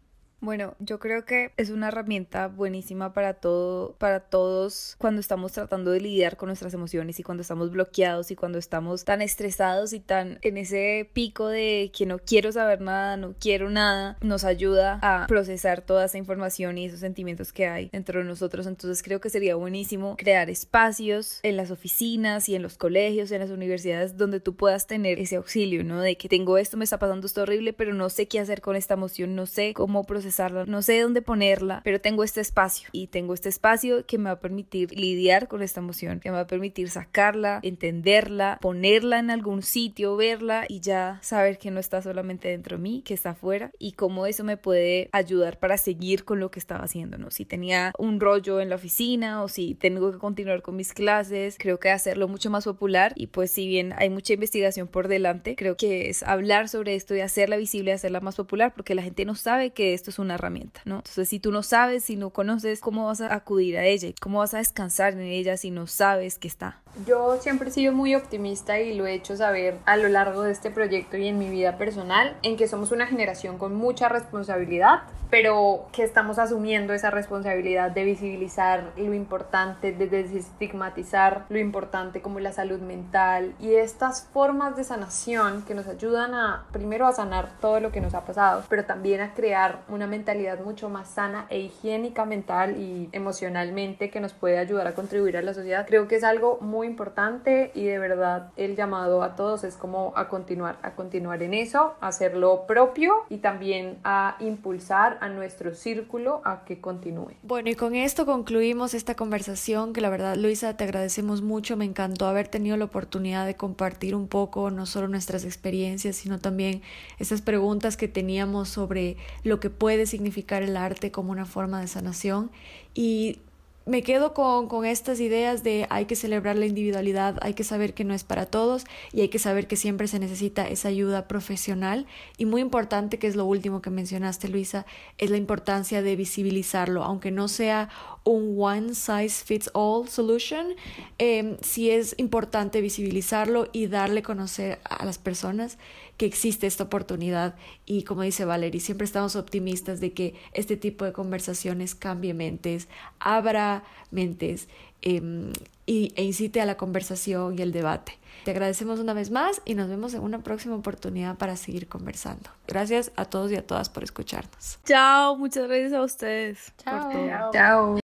Bueno, 0.45 0.75
yo 0.79 0.99
creo 0.99 1.25
que 1.25 1.53
es 1.57 1.71
una 1.71 1.89
herramienta 1.89 2.49
buenísima 2.49 3.15
para 3.15 3.33
todo, 3.33 3.95
para 3.97 4.21
todos 4.21 4.95
cuando 4.99 5.23
estamos 5.23 5.53
tratando 5.53 5.91
de 5.91 6.03
lidiar 6.03 6.37
con 6.37 6.49
nuestras 6.49 6.75
emociones 6.75 7.19
y 7.19 7.23
cuando 7.23 7.41
estamos 7.41 7.71
bloqueados 7.71 8.31
y 8.31 8.37
cuando 8.37 8.59
estamos 8.59 9.07
tan 9.07 9.23
estresados 9.23 9.95
y 9.95 10.01
tan 10.01 10.39
en 10.43 10.59
ese 10.59 11.09
pico 11.15 11.49
de 11.49 11.91
que 11.97 12.05
no 12.05 12.19
quiero 12.19 12.53
saber 12.53 12.83
nada, 12.83 13.17
no 13.17 13.35
quiero 13.41 13.71
nada, 13.71 14.19
nos 14.21 14.45
ayuda 14.45 14.99
a 15.01 15.27
procesar 15.29 15.81
toda 15.81 16.05
esa 16.05 16.19
información 16.19 16.77
y 16.77 16.85
esos 16.85 17.01
sentimientos 17.01 17.51
que 17.55 17.67
hay 17.67 17.89
dentro 17.89 18.19
de 18.21 18.27
nosotros. 18.27 18.67
Entonces 18.67 19.03
creo 19.03 19.23
que 19.23 19.31
sería 19.31 19.55
buenísimo 19.55 20.15
crear 20.19 20.51
espacios 20.51 21.41
en 21.43 21.57
las 21.57 21.71
oficinas 21.71 22.51
y 22.51 22.55
en 22.55 22.61
los 22.61 22.77
colegios, 22.77 23.31
en 23.31 23.41
las 23.41 23.49
universidades 23.49 24.19
donde 24.19 24.41
tú 24.41 24.57
puedas 24.57 24.87
tener 24.87 25.19
ese 25.21 25.37
auxilio, 25.37 25.85
¿no? 25.85 26.03
De 26.03 26.19
que 26.19 26.29
tengo 26.29 26.59
esto, 26.59 26.77
me 26.77 26.85
está 26.85 26.99
pasando 26.99 27.27
esto 27.27 27.41
horrible, 27.41 27.73
pero 27.73 27.95
no 27.95 28.11
sé 28.11 28.29
qué 28.29 28.41
hacer 28.41 28.61
con 28.61 28.77
esta 28.77 28.93
emoción, 28.93 29.35
no 29.35 29.47
sé 29.47 29.73
cómo 29.73 30.05
procesar 30.05 30.34
no 30.67 30.83
sé 30.83 31.01
dónde 31.01 31.23
ponerla, 31.23 31.81
pero 31.85 32.01
tengo 32.01 32.25
este 32.25 32.41
espacio 32.41 32.89
y 32.93 33.09
tengo 33.09 33.35
este 33.35 33.49
espacio 33.49 34.07
que 34.07 34.19
me 34.19 34.25
va 34.25 34.33
a 34.33 34.41
permitir 34.41 34.97
lidiar 34.99 35.49
con 35.49 35.63
esta 35.63 35.81
emoción, 35.81 36.21
que 36.21 36.31
me 36.31 36.37
va 36.37 36.43
a 36.43 36.47
permitir 36.47 36.91
sacarla, 36.91 37.61
entenderla, 37.63 38.59
ponerla 38.61 39.19
en 39.19 39.31
algún 39.31 39.63
sitio, 39.63 40.17
verla 40.17 40.65
y 40.69 40.81
ya 40.81 41.19
saber 41.23 41.59
que 41.59 41.71
no 41.71 41.81
está 41.81 42.03
solamente 42.03 42.49
dentro 42.49 42.77
de 42.77 42.83
mí, 42.83 43.03
que 43.05 43.15
está 43.15 43.31
afuera 43.31 43.71
y 43.79 43.93
cómo 43.93 44.27
eso 44.27 44.45
me 44.45 44.57
puede 44.57 45.09
ayudar 45.13 45.59
para 45.59 45.77
seguir 45.77 46.25
con 46.25 46.41
lo 46.41 46.51
que 46.51 46.59
estaba 46.59 46.85
haciendo, 46.85 47.19
¿no? 47.19 47.31
Si 47.31 47.45
tenía 47.45 47.93
un 47.99 48.21
rollo 48.21 48.61
en 48.61 48.69
la 48.69 48.77
oficina 48.77 49.43
o 49.43 49.49
si 49.49 49.75
tengo 49.75 50.13
que 50.13 50.19
continuar 50.19 50.63
con 50.63 50.77
mis 50.77 50.93
clases, 50.93 51.57
creo 51.59 51.79
que 51.79 51.91
hacerlo 51.91 52.29
mucho 52.29 52.51
más 52.51 52.65
popular 52.65 53.13
y 53.17 53.29
pues 53.29 53.51
si 53.51 53.67
bien 53.67 53.93
hay 53.97 54.11
mucha 54.11 54.35
investigación 54.35 54.89
por 54.89 55.09
delante, 55.09 55.57
creo 55.57 55.77
que 55.77 56.09
es 56.09 56.23
hablar 56.23 56.69
sobre 56.69 56.95
esto 56.95 57.15
y 57.15 57.21
hacerla 57.21 57.57
visible, 57.57 57.93
hacerla 57.93 58.21
más 58.21 58.37
popular 58.37 58.73
porque 58.75 58.95
la 58.95 59.03
gente 59.03 59.25
no 59.25 59.35
sabe 59.35 59.71
que 59.71 59.95
esto 59.95 60.11
es 60.11 60.19
una 60.25 60.35
herramienta, 60.35 60.81
¿no? 60.85 60.97
Entonces, 60.97 61.29
si 61.29 61.41
tú 61.41 61.53
no 61.53 61.63
sabes, 61.63 62.05
si 62.05 62.17
no 62.17 62.31
conoces, 62.31 62.81
¿cómo 62.81 63.07
vas 63.07 63.21
a 63.21 63.35
acudir 63.35 63.77
a 63.79 63.85
ella? 63.85 64.09
¿Cómo 64.21 64.39
vas 64.39 64.55
a 64.55 64.59
descansar 64.59 65.15
en 65.15 65.21
ella 65.21 65.57
si 65.57 65.71
no 65.71 65.87
sabes 65.87 66.39
que 66.39 66.49
está? 66.49 66.84
Yo 67.05 67.39
siempre 67.41 67.71
he 67.71 67.73
sido 67.73 67.93
muy 67.93 68.15
optimista 68.15 68.79
y 68.79 68.95
lo 68.95 69.07
he 69.07 69.15
hecho 69.15 69.37
saber 69.37 69.79
a 69.85 69.97
lo 69.97 70.09
largo 70.09 70.43
de 70.43 70.53
este 70.53 70.71
proyecto 70.71 71.17
y 71.17 71.27
en 71.27 71.39
mi 71.39 71.51
vida 71.51 71.77
personal, 71.77 72.37
en 72.43 72.57
que 72.57 72.69
somos 72.69 72.93
una 72.93 73.07
generación 73.07 73.59
con 73.59 73.75
mucha 73.75 74.09
responsabilidad, 74.09 75.03
pero 75.29 75.87
que 75.91 76.05
estamos 76.05 76.39
asumiendo 76.39 76.95
esa 76.95 77.11
responsabilidad 77.11 77.91
de 77.91 78.05
visibilizar 78.05 78.93
lo 78.97 79.13
importante, 79.13 79.91
de 79.91 80.07
desestigmatizar 80.07 81.47
lo 81.49 81.59
importante 81.59 82.23
como 82.23 82.39
la 82.39 82.53
salud 82.53 82.79
mental 82.79 83.55
y 83.59 83.75
estas 83.75 84.29
formas 84.33 84.77
de 84.77 84.85
sanación 84.85 85.63
que 85.63 85.75
nos 85.75 85.89
ayudan 85.89 86.35
a, 86.35 86.67
primero 86.71 87.09
a 87.09 87.13
sanar 87.13 87.51
todo 87.61 87.81
lo 87.81 87.91
que 87.91 88.01
nos 88.01 88.15
ha 88.15 88.25
pasado, 88.25 88.63
pero 88.69 88.85
también 88.85 89.21
a 89.21 89.35
crear 89.35 89.81
una 89.89 90.07
mentalidad 90.07 90.61
mucho 90.61 90.89
más 90.89 91.09
sana 91.09 91.47
e 91.51 91.59
higiénica 91.59 92.25
mental 92.25 92.77
y 92.81 93.09
emocionalmente 93.11 94.11
que 94.11 94.21
nos 94.21 94.33
puede 94.33 94.59
ayudar 94.59 94.87
a 94.87 94.95
contribuir 94.95 95.37
a 95.37 95.43
la 95.43 95.55
sociedad. 95.55 95.85
Creo 95.89 96.07
que 96.07 96.15
es 96.15 96.23
algo 96.23 96.59
muy 96.61 96.84
importante 96.85 97.71
y 97.75 97.85
de 97.85 97.99
verdad 97.99 98.51
el 98.57 98.77
llamado 98.77 99.23
a 99.23 99.37
todos 99.37 99.65
es 99.65 99.77
como 99.77 100.13
a 100.17 100.29
continuar, 100.29 100.79
a 100.83 100.95
continuar 100.95 101.43
en 101.43 101.55
eso, 101.55 101.95
a 102.01 102.09
hacerlo 102.09 102.65
propio 102.67 103.15
y 103.29 103.39
también 103.39 103.99
a 104.05 104.37
impulsar 104.41 105.19
a 105.21 105.29
nuestro 105.29 105.75
círculo 105.75 106.43
a 106.45 106.65
que 106.65 106.81
continúe. 106.81 107.33
Bueno, 107.43 107.71
y 107.71 107.75
con 107.75 107.95
esto 107.95 108.27
concluimos 108.27 108.95
esta 108.95 109.15
conversación 109.15 109.93
que 109.93 110.01
la 110.01 110.11
verdad 110.11 110.37
Luisa 110.37 110.77
te 110.77 110.85
agradecemos 110.85 111.43
mucho, 111.43 111.77
me 111.77 111.85
encantó 111.85 112.27
haber 112.27 112.49
tenido 112.49 112.77
la 112.77 112.85
oportunidad 112.85 113.47
de 113.47 113.55
compartir 113.57 114.15
un 114.15 114.29
poco 114.29 114.71
no 114.71 114.87
solo 114.87 115.09
nuestras 115.09 115.45
experiencias, 115.45 116.17
sino 116.17 116.39
también 116.39 116.83
esas 117.19 117.43
preguntas 117.43 117.97
que 117.97 118.09
teníamos 118.09 118.69
sobre 118.69 119.17
lo 119.43 119.61
que 119.61 119.71
puede 119.71 120.07
significar 120.07 120.63
el 120.63 120.77
arte 120.77 121.11
como 121.11 121.33
una 121.33 121.47
forma 121.47 121.81
de 121.81 121.89
sanación 121.89 122.51
y 122.95 123.41
me 123.87 124.03
quedo 124.03 124.33
con, 124.33 124.69
con, 124.69 124.87
estas 124.87 125.21
ideas 125.21 125.63
de 125.63 125.87
hay 125.91 126.07
que 126.07 126.17
celebrar 126.17 126.57
la 126.57 126.67
individualidad, 126.67 127.39
hay 127.43 127.55
que 127.55 127.65
saber 127.65 127.95
que 127.95 128.05
no 128.05 128.15
es 128.15 128.25
para 128.25 128.47
todos 128.47 128.85
y 129.13 129.21
hay 129.21 129.29
que 129.29 129.39
saber 129.39 129.67
que 129.67 129.77
siempre 129.77 130.09
se 130.09 130.19
necesita 130.19 130.67
esa 130.69 130.89
ayuda 130.89 131.29
profesional. 131.29 132.07
Y 132.39 132.47
muy 132.47 132.61
importante, 132.63 133.19
que 133.19 133.27
es 133.27 133.37
lo 133.37 133.45
último 133.45 133.83
que 133.83 133.91
mencionaste 133.91 134.49
Luisa, 134.49 134.87
es 135.19 135.31
la 135.31 135.37
importancia 135.37 136.03
de 136.03 136.17
visibilizarlo, 136.17 137.05
aunque 137.05 137.31
no 137.31 137.49
sea 137.49 137.91
un 138.25 138.57
one 138.59 138.95
size 138.95 139.45
fits 139.45 139.71
all 139.75 140.09
solution, 140.09 140.75
eh, 141.19 141.57
sí 141.61 141.91
es 141.91 142.15
importante 142.19 142.81
visibilizarlo 142.81 143.69
y 143.73 143.87
darle 143.87 144.21
a 144.21 144.23
conocer 144.23 144.81
a 144.85 145.05
las 145.05 145.19
personas 145.19 145.79
que 146.17 146.27
existe 146.27 146.67
esta 146.67 146.85
oportunidad 146.85 147.55
y 147.87 148.05
como 148.05 148.23
dice 148.23 148.45
Valerie, 148.45 148.81
siempre 148.81 149.05
estamos 149.05 149.37
optimistas 149.37 150.01
de 150.01 150.13
que 150.13 150.35
este 150.53 150.77
tipo 150.77 151.05
de 151.05 151.13
conversaciones 151.13 151.95
cambie 151.95 152.35
mentes, 152.35 152.89
abra 153.19 153.85
mentes 154.11 154.69
em, 155.03 155.53
y, 155.87 156.13
e 156.17 156.25
incite 156.25 156.61
a 156.61 156.67
la 156.67 156.77
conversación 156.77 157.59
y 157.59 157.63
el 157.63 157.73
debate. 157.73 158.19
Te 158.45 158.51
agradecemos 158.51 159.01
una 159.01 159.15
vez 159.15 159.31
más 159.31 159.63
y 159.65 159.75
nos 159.75 159.89
vemos 159.89 160.13
en 160.13 160.23
una 160.23 160.41
próxima 160.41 160.75
oportunidad 160.75 161.39
para 161.39 161.57
seguir 161.57 161.89
conversando. 161.89 162.51
Gracias 162.67 163.11
a 163.17 163.25
todos 163.25 163.51
y 163.51 163.57
a 163.57 163.67
todas 163.67 163.89
por 163.89 164.05
escucharnos. 164.05 164.79
Chao, 164.85 165.37
muchas 165.39 165.67
gracias 165.67 165.95
a 165.95 166.03
ustedes. 166.03 166.75
Chao. 166.77 167.51
Chao. 167.53 167.99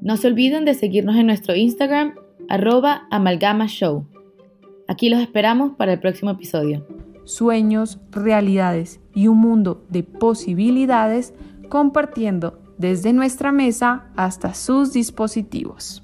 No 0.00 0.16
se 0.16 0.28
olviden 0.28 0.64
de 0.64 0.74
seguirnos 0.74 1.16
en 1.16 1.26
nuestro 1.26 1.56
Instagram 1.56 2.14
arroba 2.48 3.08
amalgama 3.10 3.66
show. 3.66 4.06
Aquí 4.86 5.08
los 5.08 5.20
esperamos 5.20 5.72
para 5.76 5.94
el 5.94 6.00
próximo 6.00 6.30
episodio. 6.30 6.86
Sueños, 7.24 7.98
realidades 8.10 9.00
y 9.12 9.26
un 9.26 9.38
mundo 9.38 9.84
de 9.88 10.04
posibilidades 10.04 11.34
compartiendo 11.68 12.60
desde 12.78 13.12
nuestra 13.12 13.52
mesa 13.52 14.10
hasta 14.16 14.54
sus 14.54 14.92
dispositivos. 14.92 16.01